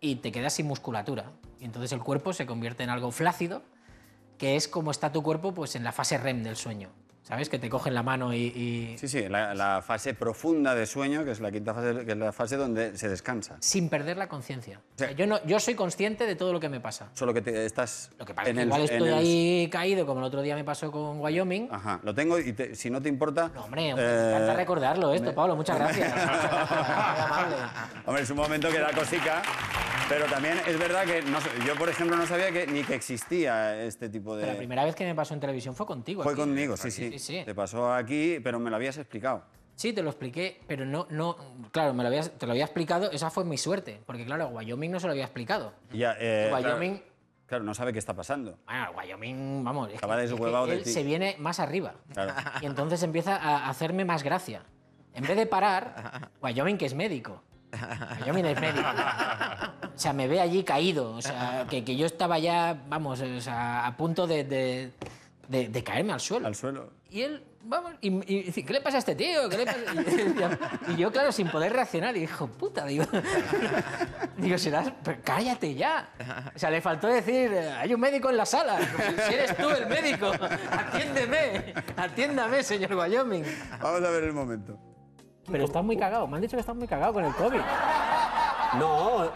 [0.01, 1.33] y te quedas sin musculatura.
[1.61, 3.63] Y entonces el cuerpo se convierte en algo flácido,
[4.39, 6.91] que es como está tu cuerpo pues, en la fase REM del sueño.
[7.27, 7.49] ¿Sabes?
[7.49, 8.37] Que te cogen la mano y...
[8.55, 12.13] y- Sí, sí, la, la fase profunda de sueño, que es la quinta fase, que
[12.13, 13.57] es la fase donde se descansa.
[13.59, 14.79] sin perder la conciencia.
[14.95, 15.15] O sea, Sí.
[15.17, 17.09] yo, no, yo soy consciente de todo lo que me pasa.
[17.15, 19.69] Solo que te, estás Lo que pasa es en que el- igual estoy el- ahí
[19.73, 21.69] caído, como el otro día me pasó con Wyoming.
[21.73, 23.51] Ajá, lo tengo y te- si no te importa...
[23.53, 26.15] No, hombre, eh, me encanta recordarlo esto, Pablo, muchas gracias.
[28.07, 29.43] Hombre, es un momento que da cosica,
[30.09, 33.83] pero también es verdad que no yo, por ejemplo, no sabía que ni que existía
[33.83, 34.43] este tipo de...
[34.43, 36.23] Pero la primera vez que me pasó en televisión fue contigo.
[36.23, 36.41] Fue aquí.
[36.41, 37.43] conmigo, sí, sí, Sí, sí.
[37.45, 39.43] Te pasó aquí, pero me lo habías explicado.
[39.75, 41.37] Sí, te lo expliqué, pero no, no,
[41.71, 44.91] claro, me lo habías, te lo había explicado, esa fue mi suerte, porque claro, Wyoming
[44.91, 45.75] no se lo había explicado.
[45.93, 47.11] Ya, eh, Wyoming, Claro,
[47.47, 48.59] claro, no sabe qué está pasando.
[48.65, 50.91] bueno, Wyoming, vamos, es que, es que de ti.
[50.91, 51.95] se viene más arriba.
[52.15, 52.33] Claro.
[52.63, 54.63] Y entonces empieza a hacerme más gracia.
[55.13, 57.43] En vez de parar, Wyoming, que es médico.
[58.25, 58.87] Wyoming es médico.
[59.95, 61.13] O sea, me ve allí caído.
[61.15, 64.93] O sea, que, que yo estaba ya, vamos, o sea, a punto de, de-
[65.49, 66.47] de- de caerme al suelo.
[66.47, 66.91] Al suelo.
[67.09, 69.49] Y él, vamos, y, y dice, ¿qué le pasa a este tío?
[69.49, 69.79] ¿Qué le pasa?
[70.89, 73.05] Y, y yo, claro, sin poder reaccionar, y dijo, puta, digo,
[74.39, 76.09] digo, serás, pero cállate ya.
[76.55, 78.79] O sea, le faltó decir, eh, hay un médico en la sala.
[79.29, 80.33] Si eres tú el médico,
[80.71, 83.45] atiéndeme, atiéndame, señor Wyoming.
[83.81, 84.79] Vamos a ver el momento.
[85.51, 87.61] Pero estás muy cagado, me han dicho que estás muy cagado con el COVID.
[88.81, 89.31] No,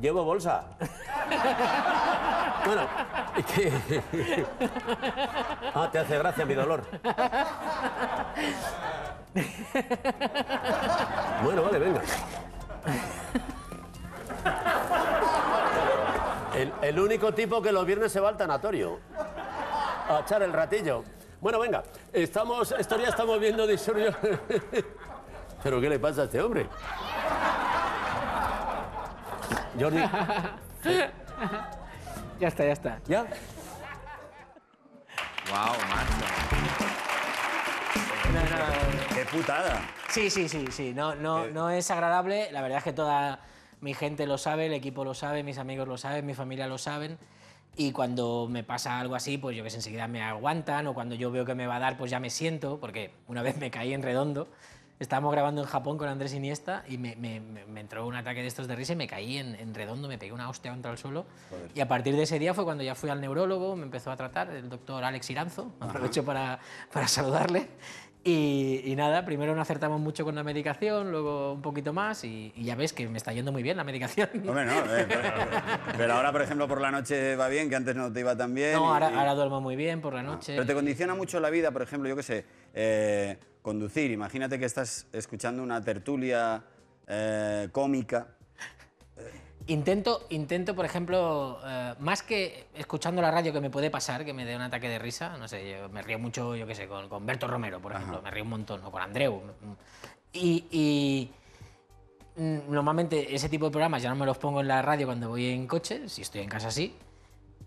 [0.00, 0.76] llevo bolsa.
[2.68, 2.86] Bueno,
[3.34, 3.72] es que...
[5.74, 6.82] Ah, te hace gracia mi dolor.
[11.42, 12.02] Bueno, vale, venga.
[16.54, 19.00] El, el único tipo que los viernes se va al tanatorio.
[19.16, 21.04] A echar el ratillo.
[21.40, 24.14] Bueno, venga, estamos, esto ya estamos viendo disturbios.
[25.62, 26.68] ¿Pero qué le pasa a este hombre?
[29.80, 30.02] Jordi.
[32.40, 33.00] Ya está, ya está.
[33.08, 33.22] ¿Ya?
[35.50, 36.12] Wow, macho.
[38.32, 39.80] No, no, ¡Qué putada!
[40.10, 40.92] Sí, sí, sí, sí.
[40.94, 41.50] No, no, Eh.
[41.52, 42.50] no es agradable.
[42.52, 43.40] La verdad es que toda
[43.80, 46.78] mi gente lo sabe, el equipo lo sabe, mis amigos lo saben, mi familia lo
[46.78, 47.18] saben.
[47.76, 50.86] Y cuando me pasa algo así, pues yo que sé, enseguida me aguantan.
[50.88, 52.78] O cuando yo veo que me va a dar, pues ya me siento.
[52.80, 54.48] Porque una vez me caí en redondo.
[55.00, 58.48] Estábamos grabando en Japón con Andrés Iniesta y me, me- me- entró un ataque de
[58.48, 60.98] estos de risa y me caí en, en redondo, me pegué una hostia contra el
[60.98, 61.24] suelo.
[61.74, 64.16] Y a partir de ese día fue cuando ya fui al neurólogo, me empezó a
[64.16, 66.58] tratar, el doctor Alex Iranzo, aprovecho para,
[66.92, 67.68] para saludarle.
[68.24, 72.52] Y, y nada, primero no acertamos mucho con la medicación, luego un poquito más y,
[72.56, 74.28] y ya ves que me está yendo muy bien la medicación.
[74.46, 74.72] Hombre, no.
[74.96, 75.30] eh, pero,
[75.96, 78.52] pero ahora, por ejemplo, por la noche va bien, que antes no te iba tan
[78.52, 78.72] bien.
[78.74, 80.54] No, ahora, y- ahora duermo muy bien por la noche.
[80.54, 82.44] Pero te condiciona mucho la vida, por ejemplo, yo qué sé,
[82.74, 84.10] eh, conducir.
[84.10, 86.62] Imagínate que estás escuchando una tertulia
[87.06, 88.28] eh, cómica.
[89.66, 94.32] Intento, intento, por ejemplo, eh, más que escuchando la radio que me puede pasar, que
[94.32, 96.88] me dé un ataque de risa, no sé, yo me río mucho, yo qué sé,
[96.88, 99.42] con, con Berto Romero, por ejemplo, me río un montón, o con Andreu.
[100.32, 101.30] Y, y,
[102.40, 105.28] mm, normalmente ese tipo de programas ya no me los pongo en la radio cuando
[105.28, 106.94] voy en coche, si estoy en casa sí,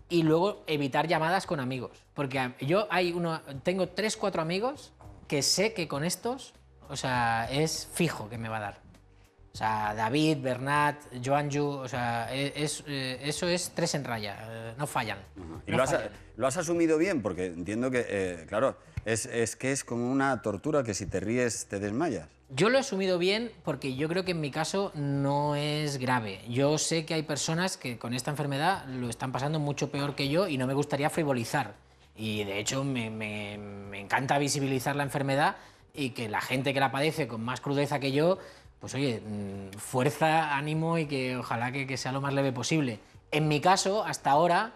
[0.08, 2.04] y luego evitar llamadas con amigos.
[2.14, 4.92] Porque yo hay uno, tengo tres, cuatro amigos
[5.32, 6.52] que sé que con estos,
[6.90, 8.80] o sea, es fijo que me va a dar.
[9.54, 14.36] O sea, David, Bernat, Joanju, o sea, e- es, eh, eso es tres en raya,
[14.42, 15.16] eh, no fallan.
[15.66, 16.10] ¿Y no lo has, fallan.
[16.36, 17.22] lo has asumido bien?
[17.22, 18.76] Porque entiendo que, eh, claro,
[19.06, 22.28] es, es que es como una tortura que si te ríes te desmayas.
[22.50, 26.42] Yo lo he asumido bien porque yo creo que en mi caso no es grave.
[26.50, 30.28] Yo sé que hay personas que con esta enfermedad lo están pasando mucho peor que
[30.28, 31.72] yo y no me gustaría frivolizar.
[32.16, 35.56] Y de hecho me, me- encanta visibilizar la enfermedad
[35.94, 38.38] y que la gente que la padece con más crudeza que yo,
[38.80, 42.98] pues oye, mm, fuerza, ánimo y que ojalá que, que sea lo más leve posible.
[43.30, 44.72] En mi caso, hasta ahora,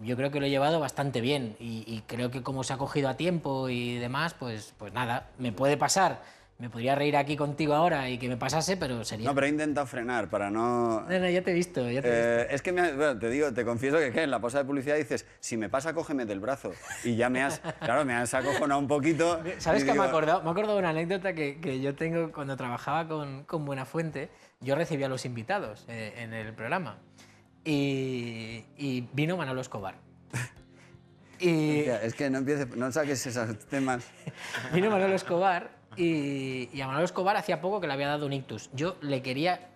[0.00, 2.78] yo creo que lo he llevado bastante bien y, y creo que como se ha
[2.78, 6.22] cogido a tiempo y demás, pues, pues nada, me puede pasar.
[6.58, 9.28] Me podría reír aquí contigo ahora y que me pasase, pero sería...
[9.28, 11.02] No, pero he intentado frenar para no...
[11.02, 12.42] No, no, ya te he visto, ya te he visto.
[12.42, 14.22] Eh, es que me bueno, te digo, te confieso que, ¿qué?
[14.22, 16.72] en la pausa de publicidad dices, si me pasa, cógeme del brazo.
[17.04, 19.42] Y ya me has, claro, me has acojonado un poquito.
[19.58, 20.40] ¿Sabes qué me he digo, acordado?
[20.42, 24.30] Me he acordado de una anécdota que, que yo tengo cuando trabajaba con, con Buenafuente.
[24.60, 26.96] Yo recibía a los invitados eh, en el programa
[27.64, 29.96] y, y vino Manolo Escobar.
[31.38, 34.08] Y, "Hostia, Es que no empieces, no saques esos temas.
[34.72, 38.32] Vino Manolo Escobar y, y a Manolo Escobar hacía poco que le había dado un
[38.32, 38.70] ictus.
[38.72, 39.70] Yo le quería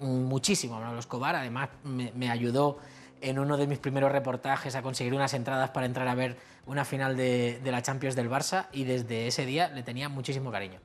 [0.00, 2.78] muchísimo a Manolo Escobar, además me, me ayudó
[3.20, 6.36] en uno de mis primeros reportajes a conseguir unas entradas para entrar a ver
[6.66, 10.52] una final de, de la Champions del Barça y desde ese día le tenía muchísimo
[10.52, 10.80] cariño.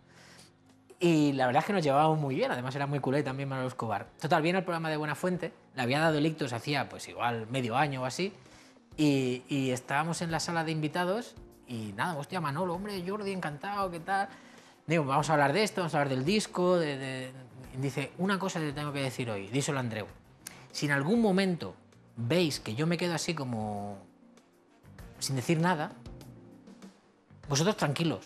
[1.00, 3.68] Y la verdad es que nos llevábamos muy bien, además era muy culé también Manolo
[3.68, 4.08] Escobar.
[4.20, 7.76] Total, viene el programa de Buenafuente, le había dado el ictus hacía pues igual medio
[7.76, 8.34] año o así,
[8.96, 11.36] y, y estábamos en la sala de invitados
[11.68, 14.30] y nada, hostia, Manolo, hombre, Jordi, encantado, ¿qué tal?
[14.86, 16.80] Digo, vamos a hablar de esto, vamos a hablar del disco,
[17.78, 20.08] dice, una cosa te tengo que decir hoy, díselo a Andreu.
[20.72, 21.76] Si en algún momento
[22.18, 23.98] veis que yo me quedo así como
[25.20, 25.94] sin decir nada,
[27.48, 28.26] vosotros tranquilos,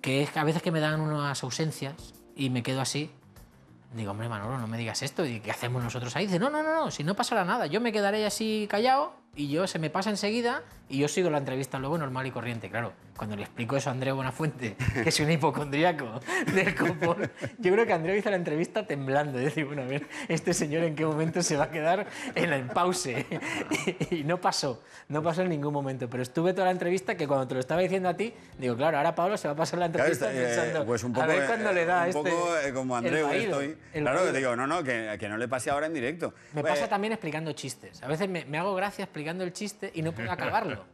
[0.00, 1.94] que a veces que me dan unas ausencias
[2.34, 3.10] y me quedo así.
[3.94, 5.24] Digo, hombre, Manolo, no me digas esto.
[5.24, 6.26] ¿Y qué hacemos nosotros ahí?
[6.26, 7.66] Dice, no, no, no, no, si no pasará nada.
[7.66, 11.38] Yo me quedaré así callado y yo se me pasa enseguida y yo sigo la
[11.38, 12.70] entrevista luego normal y corriente.
[12.70, 16.20] Claro, cuando le explico eso a Andreu Buenafuente, que es un hipocondríaco
[16.54, 19.38] del copón, yo creo que Andreu hizo la entrevista temblando.
[19.38, 22.64] Decir, bueno, a ver, este señor en qué momento se va a quedar en el
[22.66, 23.26] pause.
[24.10, 26.08] Y, no pasó, no pasó en ningún momento.
[26.08, 28.96] Pero estuve toda la entrevista que cuando te lo estaba diciendo a ti, digo, claro,
[28.96, 31.24] ahora Pablo se va a pasar la Claro, entrevista está- eh, pensando, pues un poco,
[31.24, 32.18] a ver eh, cuándo le da un este...
[32.30, 33.76] poco eh, como Andreu estoy.
[33.92, 34.32] Claro, vaído.
[34.32, 36.32] digo, no, no, que, que no le pase ahora en directo.
[36.54, 38.02] Me Eh, pasa también explicando chistes.
[38.02, 40.84] A veces me, me hago gracia explicando el chiste y no puedo acabarlo.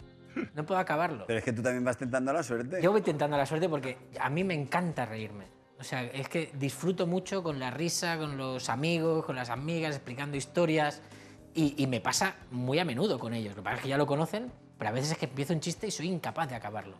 [0.55, 1.24] No puedo acabarlo.
[1.26, 2.80] Pero es que tú también vas tentando la suerte.
[2.83, 5.47] Yo voy tentando la suerte porque a mí me encanta reírme.
[5.78, 9.95] O sea, es que disfruto mucho con la risa, con los amigos, con las amigas,
[9.95, 11.03] explicando historias.
[11.55, 13.51] Y, y me pasa muy a menudo con ellos.
[13.51, 15.61] Lo que pasa es que ya lo conocen, pero a veces es que empiezo un
[15.61, 16.97] chiste y soy incapaz de acabarlo.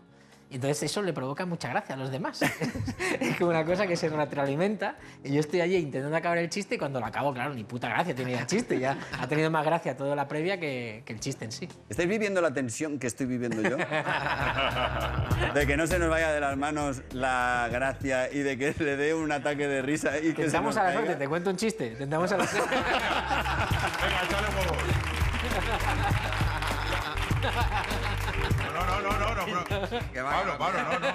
[0.53, 2.43] Entonces eso le provoca mucha gracia a los demás.
[3.21, 6.75] es como una cosa que se retroalimenta y yo estoy allí intentando acabar el chiste
[6.75, 8.79] y cuando lo acabo, claro, ni puta gracia tiene ya el chiste.
[8.79, 11.69] Ya ha tenido más gracia toda la previa que, que el chiste en sí.
[11.89, 13.77] ¿Estáis viviendo la tensión que estoy viviendo yo?
[15.55, 18.97] de que no se nos vaya de las manos la gracia y de que le
[18.97, 21.05] dé un ataque de risa y que se Tentamos nos a la caiga.
[21.05, 21.91] suerte, te cuento un chiste.
[21.91, 22.75] Tentamos a la suerte.
[22.75, 24.77] Venga, échale huevo.
[27.43, 28.02] No,
[29.47, 30.13] no, no, no, no, no.
[30.13, 30.59] Que va, Pablo.
[30.59, 31.09] Pablo, no, no.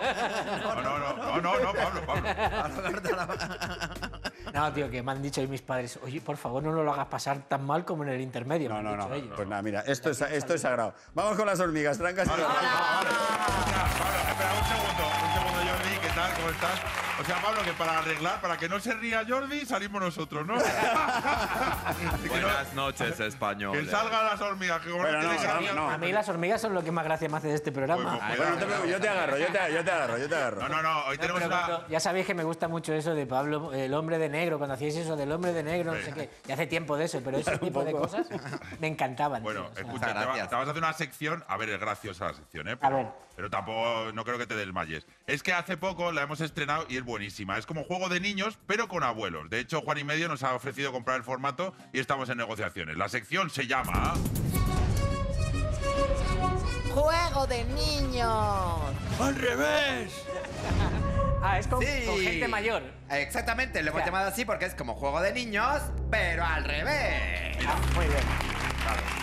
[0.58, 2.24] No, no, no, no, no, no, Pablo, Pablo.
[4.54, 6.94] No, tío, que me han dicho hoy mis padres, oye, por favor, no nos lo
[6.94, 8.70] hagas pasar tan mal como en el intermedio.
[8.70, 9.14] No, no, no.
[9.14, 9.34] ellos.
[9.36, 10.94] Pues nada, mira, esto es, esto es sagrado.
[11.14, 12.40] Vamos con las hormigas, trancas y Vale,
[14.30, 15.27] espera un segundo,
[16.18, 16.34] tal?
[16.34, 16.82] ¿Cómo estás?
[17.22, 20.56] O sea, Pablo, que para arreglar, para que no se ría Jordi, salimos nosotros, ¿no?
[22.30, 23.78] Buenas noches, español.
[23.78, 25.90] Que salgan las hormigas, que Pero no no, tienes no.
[25.90, 28.20] A mí las hormigas son lo que más gracia me hace de este programa.
[28.28, 30.36] Pues, Bueno, no te preocupes, yo te agarro, yo te, yo te agarro, yo te
[30.36, 30.62] agarro.
[30.62, 31.50] No, no, no, hoy tenemos una...
[31.66, 34.74] cuando- ya sabéis que me gusta mucho eso de Pablo, el hombre de negro, cuando
[34.76, 36.30] hacíais eso del hombre de negro, no sé qué.
[36.48, 38.28] Y hace tiempo de eso, pero ese tipo de cosas
[38.80, 39.44] me encantaban.
[39.44, 40.50] Bueno, tío, escucha, te, va- gracias.
[40.50, 41.44] te vas a hacer una sección.
[41.48, 42.78] A ver, es graciosa la sección, ¿eh?
[42.78, 43.08] Pero, ver.
[43.36, 45.06] Pero tampoco, no creo que te desmayes.
[45.28, 47.58] Es que hace poco la hemos estrenado y es buenísima.
[47.58, 49.50] Es como juego de niños, pero con abuelos.
[49.50, 52.98] De hecho, Juan y Medio nos ha ofrecido comprar el formato y estamos en negociaciones.
[52.98, 54.14] La sección se llama.
[56.94, 58.80] Juego de niños.
[59.20, 60.26] ¡Al revés!
[61.40, 61.88] Ah, es con, Sí.
[62.08, 62.82] con gente mayor.
[63.12, 67.56] Exactamente, lo hemos llamado así porque es como juego de niños, pero al revés.
[67.66, 68.20] Ah, muy bien.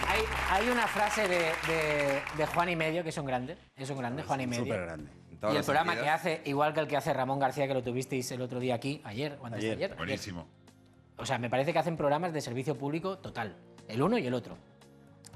[0.08, 3.90] Hay, hay una frase de, de- de Juan y Medio, que es un grande, es
[3.90, 4.62] un grande, Juan y Medio.
[4.62, 5.10] Súper grande.
[5.44, 6.20] Todos Y el programa sentidos.
[6.22, 8.74] que hace, igual que el que hace Ramón García, que lo tuvisteis el otro día
[8.74, 9.76] aquí, ayer, cuando Ayer.
[9.76, 9.94] ayer.
[9.94, 10.46] Buenísimo.
[11.16, 13.56] O sea, me parece que hacen programas de servicio público total,
[13.88, 14.56] el uno y el otro.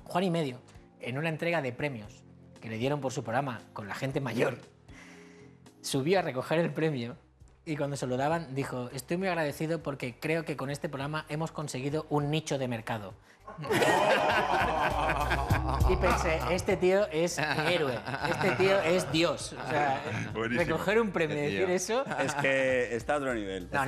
[0.05, 0.61] Juan y Medio,
[1.01, 2.23] en una entrega de premios
[2.61, 4.59] que le dieron por su programa con la gente mayor,
[5.83, 7.17] subió a recoger el premio
[7.65, 11.27] y cuando se lo daban dijo, estoy muy agradecido porque creo que con este programa
[11.29, 13.15] hemos conseguido un nicho de mercado.
[15.91, 17.99] Y pensé, este tío es héroe,
[18.31, 19.55] este tío es Dios.
[19.55, 20.03] O sea,
[20.33, 20.65] Buenísimo.
[20.65, 21.67] recoger un premio y tío.
[21.67, 22.05] decir eso...
[22.21, 23.69] Es que está a otro nivel.
[23.69, 23.83] Pues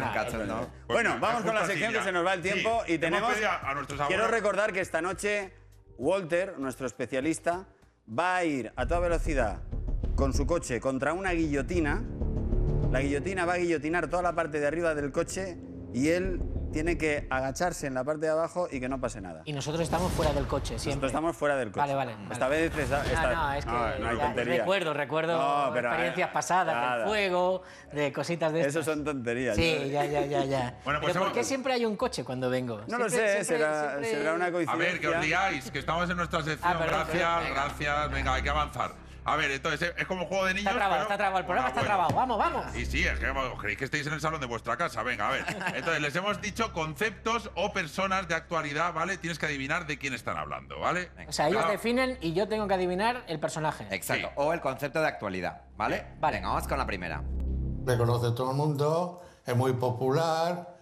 [0.87, 3.33] Bueno, mira, vamos con la sección que se nos va el Sí, tiempo y tenemos.
[3.33, 5.53] pedido a nuestros Quiero recordar que esta noche
[5.99, 7.67] Walter, nuestro especialista,
[8.09, 9.59] va a ir a toda velocidad
[10.17, 12.03] con su coche contra una guillotina.
[12.91, 15.59] La guillotina va a guillotinar toda la parte de arriba del coche
[15.93, 16.41] y él
[16.73, 19.43] tiene que agacharse en la parte de abajo y que no pase nada.
[19.45, 20.87] Y nosotros estamos fuera del coche, siempre.
[20.91, 21.81] Nosotros estamos fuera del coche.
[21.81, 22.17] Vale, vale.
[22.31, 22.61] Esta vale.
[22.69, 24.57] vez esta, esta- no, no, es que no, no hay ya tontería.
[24.59, 26.99] recuerdo, recuerdo No, pero, experiencias eh, pasadas nada.
[26.99, 27.63] del fuego,
[27.93, 28.85] de cositas de Eso estas.
[28.87, 29.57] son tonterías.
[29.57, 29.87] Sí, ¿no?
[29.89, 30.79] ya, ya, ya, ya.
[30.85, 32.83] Bueno, pues Pero ¿por qué siempre hay un coche cuando vengo?
[32.89, 34.93] No lo sé, siempre- será, siempre- será una A coincidencia.
[34.93, 36.73] ver, que os liáis, que estamos en nuestra sección.
[36.73, 37.55] Ah, perdón, gracias, perdón.
[37.55, 38.11] gracias.
[38.11, 39.10] Venga, hay que avanzar.
[39.25, 40.73] A ver, entonces, es como juego de niños.
[40.73, 42.09] Está trabado, pero está trabado, el programa con está abuelos.
[42.15, 42.39] trabado.
[42.39, 42.77] Vamos, vamos.
[42.77, 45.03] Y sí, es que creéis que estáis en el salón de vuestra casa.
[45.03, 45.45] Venga, a ver.
[45.75, 49.19] Entonces, les hemos dicho conceptos o personas de actualidad, ¿vale?
[49.19, 51.11] Tienes que adivinar de quién están hablando, ¿vale?
[51.29, 51.73] O sea, ellos Venga.
[51.73, 53.87] definen y yo tengo que adivinar el personaje.
[53.91, 54.29] Exacto.
[54.29, 54.33] Sí.
[54.37, 56.07] O el concepto de actualidad, ¿vale?
[56.19, 56.39] Vale.
[56.39, 57.23] Venga, vamos con la primera.
[57.87, 60.77] Le conoce todo el mundo, es muy popular,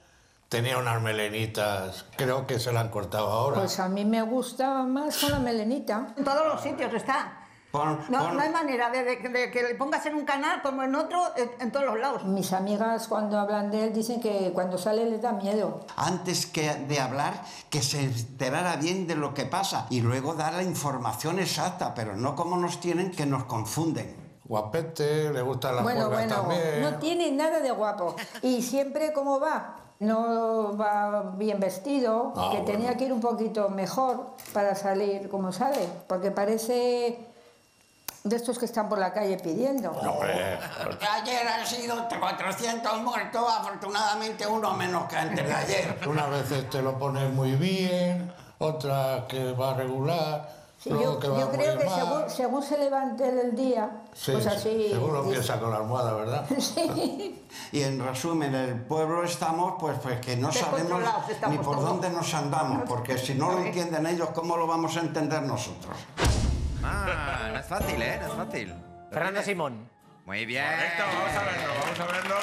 [0.48, 3.56] tenía unas melenitas, creo que se la han cortado ahora.
[3.58, 6.08] Pues a mí me gusta más con la melenita.
[6.16, 7.44] En todos los sitios está.
[7.78, 10.62] Pon- No, pon- no hay manera de, de- de que le pongas en un canal
[10.62, 12.24] como en otro, en, en todos los lados.
[12.24, 15.80] Mis amigas cuando hablan de él dicen que cuando sale les da miedo.
[15.96, 20.54] antes que de hablar, que se enterara bien de lo que pasa y luego dar
[20.54, 24.28] la información exacta, pero no como nos tienen que nos confunden.
[24.44, 26.80] Guapete, le gustan las bueno, bueno, también.
[26.80, 28.16] no tiene nada de guapo.
[28.42, 29.76] Y siempre cómo va.
[30.00, 32.64] No va bien vestido, Ah, que bueno.
[32.64, 37.27] tenía que ir un poquito mejor para salir como sale, porque parece
[38.28, 39.90] de estos que están por la calle pidiendo.
[39.90, 40.58] Hombre,
[41.10, 45.98] Ayer han sido 400 muertos, afortunadamente uno menos que antes de ayer.
[46.08, 51.28] unas veces te lo pones muy bien, otras que va regular, Sí, luego yo, que
[51.28, 54.88] va yo creo que según, según se levante el día, Sí, pues sí, así...
[54.90, 56.44] seguro piensa con la almohada, ¿verdad?
[56.60, 57.44] Sí.
[57.72, 61.02] Y en resumen, el pueblo estamos, pues, pues que no sabemos
[61.50, 61.88] ni por todos.
[61.88, 65.96] dónde nos andamos, porque si no lo entienden ellos, ¿cómo lo vamos a entender nosotros?
[66.90, 68.18] Ah, no es fácil, ¿eh?
[68.20, 68.74] No es fácil.
[69.10, 69.88] Fernando Simón.
[70.24, 70.64] Muy bien.
[70.64, 72.36] Correcto, vamos a verlo, vamos a verlo.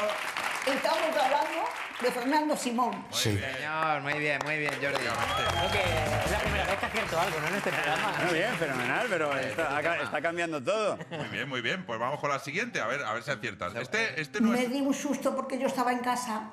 [0.66, 1.64] Estamos hablando
[2.02, 3.06] de Fernando Simón.
[3.12, 3.38] Sí.
[3.40, 4.98] Señor, muy bien, muy bien, Jordi.
[4.98, 7.48] Creo que es la primera vez que acierto algo, ¿no?
[7.48, 8.14] En este programa.
[8.26, 10.98] Muy bien, fenomenal, pero está, acá- está cambiando todo.
[11.12, 11.86] Muy bien, muy bien.
[11.86, 13.76] Pues vamos con la siguiente, a ver, a ver si aciertas.
[13.76, 14.72] Este, este no Me es.
[14.72, 16.52] di un susto porque yo estaba en casa.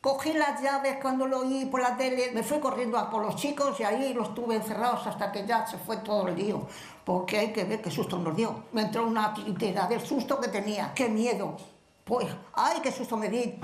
[0.00, 3.36] Cogí las llaves cuando lo oí por la tele, me fui corriendo a por los
[3.36, 6.66] chicos y ahí los tuve encerrados hasta que ya se fue todo el lío.
[7.10, 8.66] Porque hay que ver qué susto nos dio.
[8.70, 10.92] Me entró una tintera del susto que tenía.
[10.94, 11.56] ¡Qué miedo!
[12.04, 13.58] Pues, ¡ay, qué susto me di!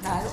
[0.00, 0.28] Claro.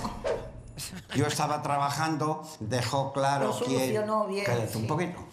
[1.14, 4.04] Yo estaba trabajando, dejó claro quién...
[4.28, 4.80] bien, sí.
[4.80, 5.20] un poquito.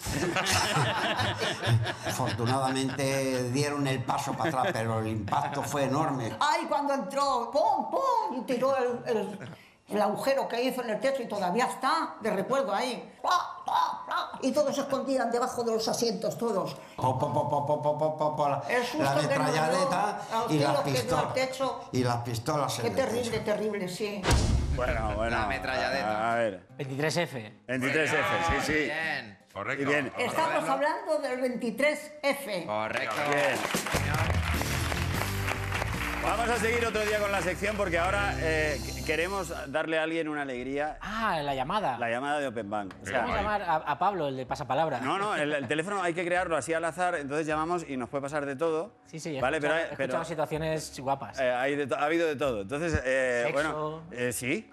[2.06, 6.36] Afortunadamente dieron el paso para atrás, pero el impacto fue enorme.
[6.38, 7.50] ¡Ay, cuando entró!
[7.50, 8.40] ¡Pum, pum!
[8.40, 9.38] Y tiró el, el-
[9.88, 13.12] el agujero que hizo en el techo y todavía está de recuerdo ahí.
[14.42, 16.76] Y todos se escondían debajo de los asientos, todos.
[16.98, 20.20] La metralleta
[20.50, 21.34] y las pistolas.
[21.92, 22.80] Y las pistolas.
[22.80, 24.20] Qué terrible, terrible, sí.
[24.74, 25.38] Bueno, bueno.
[25.38, 26.32] La metralladeta.
[26.32, 26.66] A ver.
[26.78, 27.66] 23F.
[27.66, 28.72] 23F, sí, sí.
[28.72, 29.38] Bien.
[29.52, 29.88] Correcto.
[29.88, 30.12] Bien.
[30.18, 32.66] Estamos hablando del 23F.
[32.66, 33.14] Correcto.
[33.30, 34.35] Bien.
[36.26, 40.28] Vamos a seguir otro día con la sección porque ahora eh, queremos darle a alguien
[40.28, 40.98] una alegría.
[41.00, 41.96] Ah, la llamada.
[41.98, 42.94] La llamada de Open Bank.
[43.00, 45.00] O sea, Vamos a llamar a, a Pablo, el de pasapalabra.
[45.00, 48.08] no, no, el, el teléfono hay que crearlo así al azar, entonces llamamos y nos
[48.08, 48.92] puede pasar de todo.
[49.06, 51.38] Sí, sí, he Vale, pero, escuchado, he pero, escuchado situaciones guapas.
[51.40, 52.62] eh, hay de ha habido de todo.
[52.62, 53.52] Entonces, eh, Sexo.
[53.54, 54.68] bueno, eh, sí.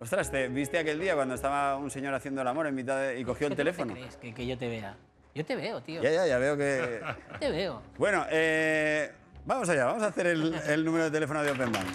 [0.00, 3.18] Ostras, ¿te viste aquel día cuando estaba un señor haciendo el amor en mitad de-
[3.18, 3.94] y cogió el ¿Qué te teléfono?
[3.94, 4.96] crees que, que yo te vea?
[5.34, 6.02] Yo te veo, tío.
[6.02, 7.00] Ya, ya, ya veo que.
[7.32, 7.82] Yo te veo.
[7.98, 9.12] Bueno, eh,
[9.50, 11.86] vamos allá, vamos a hacer el, el número de teléfono de Open Bank.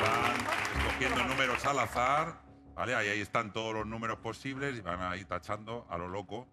[0.00, 2.34] Van cogiendo números al azar,
[2.74, 2.94] ¿vale?
[2.94, 6.46] Ahí, ahí están todos los números posibles y van ahí tachando a lo loco.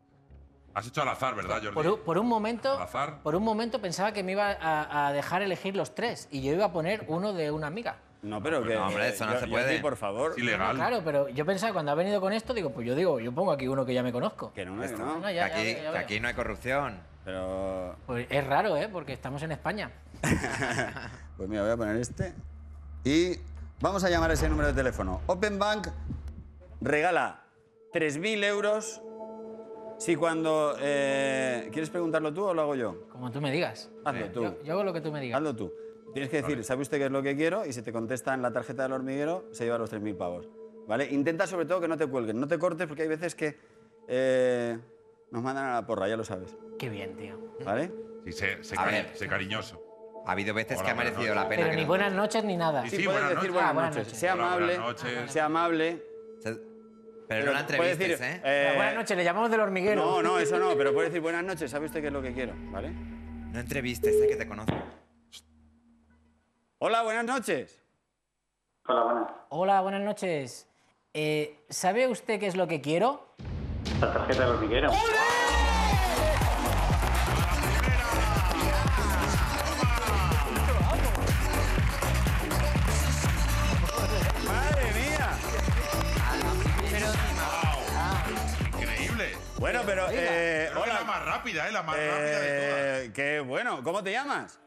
[0.74, 1.74] Has hecho al azar, ¿verdad, Jordi?
[1.76, 3.22] Por un, por un momento, Al azar.
[3.22, 6.54] por un momento pensaba que me iba a, a dejar elegir los tres y yo
[6.54, 7.98] iba a poner uno de una amiga.
[8.22, 8.76] No, pero que.
[8.76, 9.76] No, hombre, eso no yo- se yo puede.
[9.78, 10.32] sí, por favor.
[10.32, 10.76] Es ilegal.
[10.76, 13.52] Claro, pero yo pensaba cuando ha venido con esto, digo, pues yo digo, yo pongo
[13.52, 14.54] aquí uno que ya me conozco.
[14.54, 15.00] Que no, Esto.
[15.00, 15.20] no.
[15.20, 17.00] No, Que ya, aquí, ya, ya que aquí no hay corrupción.
[17.26, 17.96] Pero.
[18.06, 18.90] Pues es raro, ¿eh?
[18.92, 19.92] Porque estamos en España.
[21.38, 22.34] Pues mira, voy a poner este.
[23.04, 23.32] Y
[23.80, 25.22] vamos a llamar a ese número de teléfono.
[25.26, 25.88] Open Bank
[26.82, 27.42] regala
[27.94, 29.02] 3.000 euros
[29.98, 30.76] si cuando...
[30.80, 33.08] eh, ¿Quieres preguntarlo tú o lo hago yo?
[33.10, 33.90] Como tú me digas.
[34.06, 34.44] Hazlo tú.
[34.44, 35.38] Yo, yo hago lo que tú me digas.
[35.38, 35.74] Hazlo tú.
[36.14, 37.66] Tienes que decir, ¿sabe usted qué es lo que quiero?
[37.66, 40.50] Y si te contesta en la tarjeta del hormiguero, se lleva los 3.000 pavos.
[40.88, 41.06] ¿Vale?
[41.12, 43.56] Intenta sobre todo que no te cuelguen, no te cortes porque hay veces que
[44.08, 44.78] eh,
[45.32, 46.56] nos mandan a la porra, ya lo sabes.
[46.78, 47.40] Qué bien, tío.
[47.64, 47.92] ¿Vale?
[48.26, 49.12] Sí, sé, sé, A cari- ver.
[49.16, 49.82] sé cariñoso.
[50.26, 51.64] Ha habido veces Hola, que ha merecido la pena.
[51.64, 52.84] Pero ni no- buenas noches ni nada.
[52.84, 53.54] Sí, Sí, sí, puedes buenas decir noches.
[53.54, 54.08] buenas Ah, buenas noches.
[54.08, 54.20] noches.
[54.20, 54.66] Sea Hola, amable.
[54.78, 55.32] buenas noches.
[55.32, 56.04] Sea amable.
[56.40, 56.62] Se-
[57.28, 58.42] Pero no la entrevistes, decir, ¿eh?
[58.44, 60.04] eh, buenas noches, le llamamos del hormiguero.
[60.06, 62.34] No, no, eso no, pero puede decir buenas noches, ¿sabe usted qué es lo que
[62.34, 62.54] quiero?
[62.72, 62.92] ¿Vale?
[62.92, 64.74] No entrevistes, sé que te conozco.
[66.84, 67.84] Hola, buenas noches.
[68.88, 69.32] Hola, buenas.
[69.50, 70.68] Hola, buenas noches.
[71.14, 73.36] Eh, ¿Sabe usted qué es lo que quiero?
[74.00, 74.92] La tarjeta del hormiguero.
[84.48, 85.30] ¡Madre mía!
[88.80, 89.30] Increíble.
[89.60, 90.08] Bueno, pero...
[90.12, 91.04] Eh, Creo que es la hola.
[91.12, 91.72] más rápida, ¿eh?
[91.72, 92.82] La más rápida de todas.
[93.06, 93.84] Eh, qué bueno.
[93.84, 94.60] ¿Cómo te llamas?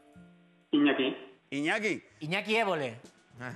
[0.71, 1.34] Iñaki.
[1.59, 2.05] Iñaki.
[2.21, 2.99] Iñaki Évole.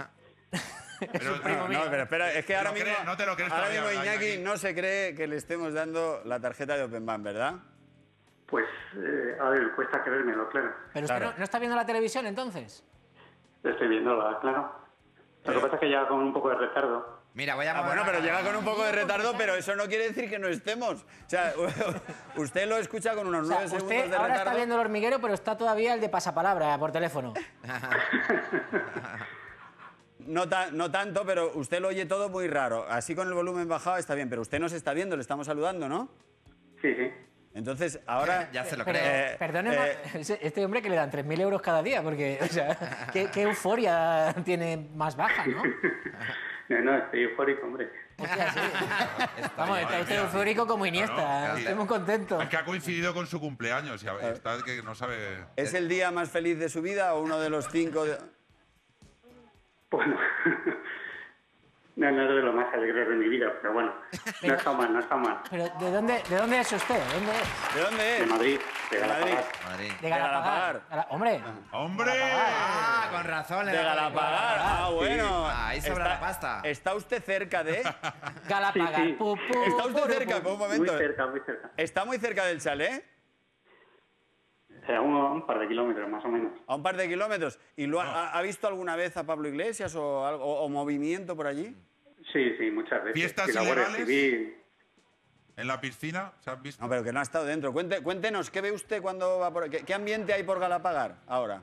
[1.13, 3.05] Pero, No, no, pero espera, es que ¿Te ahora mismo, crees?
[3.05, 4.43] No te lo crees ahora todavía, mismo ¿verdad, Iñaki Iñaki?
[4.43, 7.55] no se cree que le estemos dando la tarjeta de Open Bank, ¿verdad?
[8.47, 10.75] Pues, eh, a ver, cuesta creérmelo, claro.
[10.93, 11.33] ¿Pero usted Claro.
[11.33, 12.83] no, no está viendo la televisión entonces?
[13.63, 14.73] Estoy viéndola, claro.
[15.45, 17.18] Lo que pasa es que ya con un poco de retardo.
[17.35, 19.87] Mira, voy a Ah, bueno, pero llega con un poco de retardo, pero eso no
[19.87, 21.03] quiere decir que no estemos.
[21.03, 21.53] O sea,
[22.37, 24.57] usted lo escucha con unos O sea, nueve segundos usted de ahora está retardo.
[24.57, 27.35] viendo el hormiguero, pero está todavía el de pasapalabra por teléfono.
[30.27, 32.85] No, ta- no tanto, pero usted lo oye todo muy raro.
[32.91, 35.89] Así con el volumen bajado está bien, pero usted nos está viendo, le estamos saludando,
[35.89, 36.11] ¿no?
[36.83, 37.11] Sí, sí.
[37.55, 38.51] Entonces, ahora...
[38.53, 38.85] Ya se lo.
[38.87, 42.47] Eh, perdone, eh, ese- este hombre que le dan 3.000 euros cada día, porque, o
[42.47, 45.63] sea, ¿qué, qué euforia tiene más baja, ¿no?
[46.69, 47.91] No, no, estoy eufórico, hombre.
[48.19, 48.61] Hostia, sí.
[49.57, 51.15] Vamos, está usted eufórico como Iniesta.
[51.15, 51.61] Claro, sí.
[51.63, 52.41] Estoy muy contento.
[52.43, 55.45] Es que ha coincidido con su cumpleaños y está que no sabe.
[55.57, 58.05] ¿Es el día más feliz de su vida o uno de los cinco?
[58.05, 58.19] de-
[59.91, 60.19] Bueno.
[61.99, 63.93] No, no es de lo más alegre de mi vida, pero bueno.
[64.43, 65.41] No está mal, no está mal.
[65.51, 66.95] Pero, ¿de dónde, ¿de dónde es usted?
[66.95, 67.75] ¿De dónde es?
[67.75, 68.27] ¿De dónde De es?
[68.29, 68.61] Madrid,
[68.93, 69.35] de Madrid.
[69.35, 69.45] Galapagar.
[69.65, 69.93] Madrid.
[70.01, 70.83] De Galapagar.
[70.89, 71.43] Gala- Hombre,
[71.73, 72.13] ¡Hombre!
[72.23, 73.67] Ah, con razón.
[73.67, 74.59] De Galapagar.
[74.61, 75.47] Ah, bueno.
[75.49, 76.61] Ah, ahí sobra Está- la pasta.
[76.63, 77.83] ¿Está usted cerca de...?
[78.49, 78.95] Galapagar.
[78.95, 79.13] Sí, sí.
[79.15, 80.41] Pu, pu, ¿Está usted pu, cerca?
[80.41, 80.49] pu.
[80.51, 80.99] Un Muy momento.
[80.99, 81.71] cerca, muy cerca.
[81.77, 83.05] ¿Está muy cerca del chalet?
[84.87, 86.53] Eh, A un par de kilómetros, más o menos.
[86.69, 87.59] A un par de kilómetros.
[87.77, 90.69] ¿Y lo ha, ha- ha visto alguna vez a Pablo Iglesias o, algo, o, o
[90.69, 91.77] movimiento por allí?
[92.33, 93.15] Sí, sí, muchas veces.
[93.15, 94.07] ¿Fiestas la Guardia ilegales?
[94.07, 94.55] Civil.
[95.57, 96.33] ¿En la piscina?
[96.41, 96.83] ¿Se han visto?
[96.83, 97.73] No, pero que no ha estado dentro.
[97.73, 101.63] Cuente- cuéntenos, ¿qué ve usted cuando va por qué, qué ambiente hay por Galapagar ahora?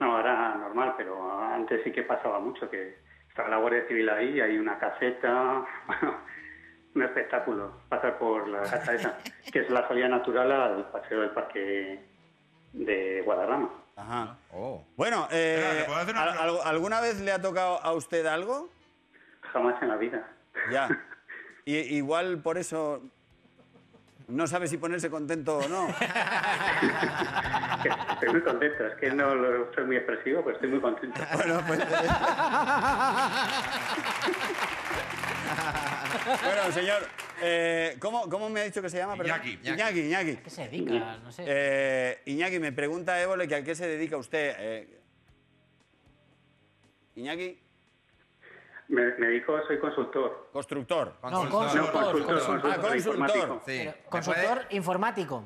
[0.00, 2.98] No, ahora normal, pero antes sí que pasaba mucho, que
[3.28, 6.20] estaba la Guardia Civil ahí, hay una caseta, bueno,
[6.94, 9.18] un espectáculo, pasar por la casa esa,
[9.52, 12.04] que es la salida natural al paseo del parque
[12.72, 13.70] de Guadarrama.
[13.96, 14.36] Ajá.
[14.52, 14.84] Oh.
[14.96, 16.62] Bueno, eh, Espera, ¿le puedo hacer una ¿al- pregunta?
[16.68, 18.68] al- ¿alguna vez le ha tocado a usted algo?
[19.54, 20.28] Jamás en la vida.
[20.70, 20.88] Ya.
[21.66, 23.00] Y, igual por eso
[24.28, 25.88] no sabe si ponerse contento o no.
[28.12, 31.18] Estoy muy contento, es que no lo- soy muy expresivo, pero estoy muy contento.
[31.34, 31.80] Bueno, pues...
[36.42, 37.08] bueno, señor,
[37.40, 39.16] eh, ¿cómo, cómo me ha dicho que se llama?
[39.16, 39.40] perdón?
[39.46, 39.68] Iñaki.
[39.70, 40.30] Iñaki, Iñaki.
[40.32, 41.16] ¿A qué se dedica?
[41.22, 41.44] No sé.
[41.46, 44.54] Eh, Iñaki, me pregunta Évole que a qué se dedica usted.
[44.58, 45.00] Eh,
[47.16, 47.58] Iñaki.
[48.88, 50.50] Me, me dedico, soy consultor.
[50.52, 51.14] Constructor.
[51.22, 51.90] No, No, consultor.
[51.94, 53.96] Ah, consultor.
[54.08, 55.44] Consultor informático.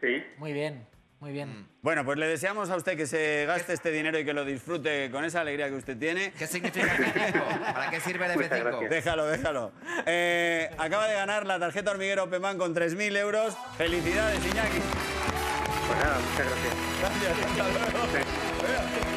[0.00, 0.22] Sí.
[0.38, 0.86] Muy bien,
[1.18, 1.48] muy bien.
[1.62, 1.68] Mm.
[1.82, 5.10] Bueno, pues le deseamos a usted que se gaste este dinero y que lo disfrute
[5.10, 6.32] con esa alegría que usted tiene.
[6.38, 7.72] ¿Qué significa F5?
[7.74, 8.62] ¿Para qué sirve el Muchas F5?
[8.64, 8.90] gracias.
[8.90, 9.72] Déjalo, déjalo.
[10.06, 13.56] Eh, acaba de ganar la tarjeta hormiguero Openman con 3.000 euros.
[13.76, 14.78] Felicidades, Iñaki.
[15.88, 16.74] Pues nada, muchas gracias.
[17.00, 19.09] Gracias, hasta luego.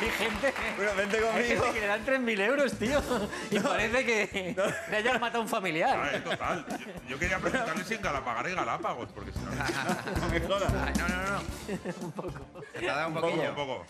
[0.00, 1.64] Hay gente, Bueno, vente hay conmigo.
[1.64, 3.02] gente que le dan 3.000 euros, tío.
[3.50, 4.56] Y parece que
[4.90, 5.98] le hayas matado a un familiar.
[6.12, 6.66] Ay, total.
[6.68, 6.76] Yo,
[7.08, 9.50] yo quería preguntarle si en Galapagar hay Galápagos, porque si no.
[10.20, 10.72] No me jodas.
[10.72, 12.62] No, no, no.
[12.78, 13.50] Te ha dado un Un poco, poquillo.
[13.50, 13.86] un poco.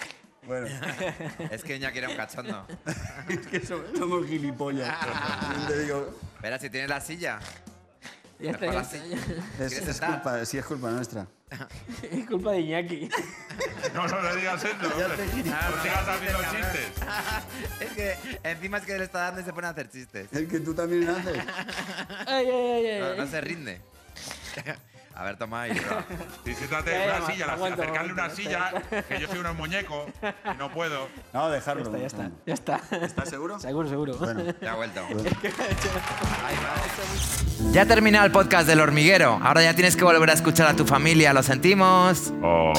[0.47, 0.69] Bueno,
[1.51, 2.67] Es que Iñaki era un cachondo.
[3.29, 4.95] es que so- somos gilipollas.
[5.67, 7.41] Te digo, Espera, si tienes la silla.
[8.39, 9.03] Ya está, ya está, es,
[9.73, 11.27] ¿Quieres es culpa, sí, es culpa nuestra.
[12.13, 13.09] Es culpa de Iñaki.
[13.95, 14.75] No, no le digas eso.
[14.75, 15.27] hombre.
[15.27, 16.91] No sigas haciendo chistes.
[17.81, 20.29] es que encima es que le está dando y se pone a hacer chistes.
[20.33, 21.39] Es que tú también haces.
[22.27, 23.01] Ay, ay, ay, ay.
[23.01, 23.81] No, no se rinde.
[25.17, 25.67] A ver, toma.
[25.69, 25.75] Y
[26.55, 28.73] siéntate Ya, en ya, una silla, acercarle una silla,
[29.09, 31.09] que yo soy un muñeco y no puedo.
[31.33, 31.97] No, dejarlo.
[31.97, 32.81] Ya está, ya está.
[33.01, 33.59] ¿Estás seguro?
[33.59, 34.14] Seguro, seguro.
[34.19, 34.45] Bueno.
[34.61, 35.01] Ya ha vuelto.
[37.73, 39.41] Ya ha terminado el podcast del hormiguero.
[39.43, 41.33] Ahora ya tienes que volver a escuchar a tu familia.
[41.33, 42.33] Lo sentimos.
[42.43, 42.73] Oh.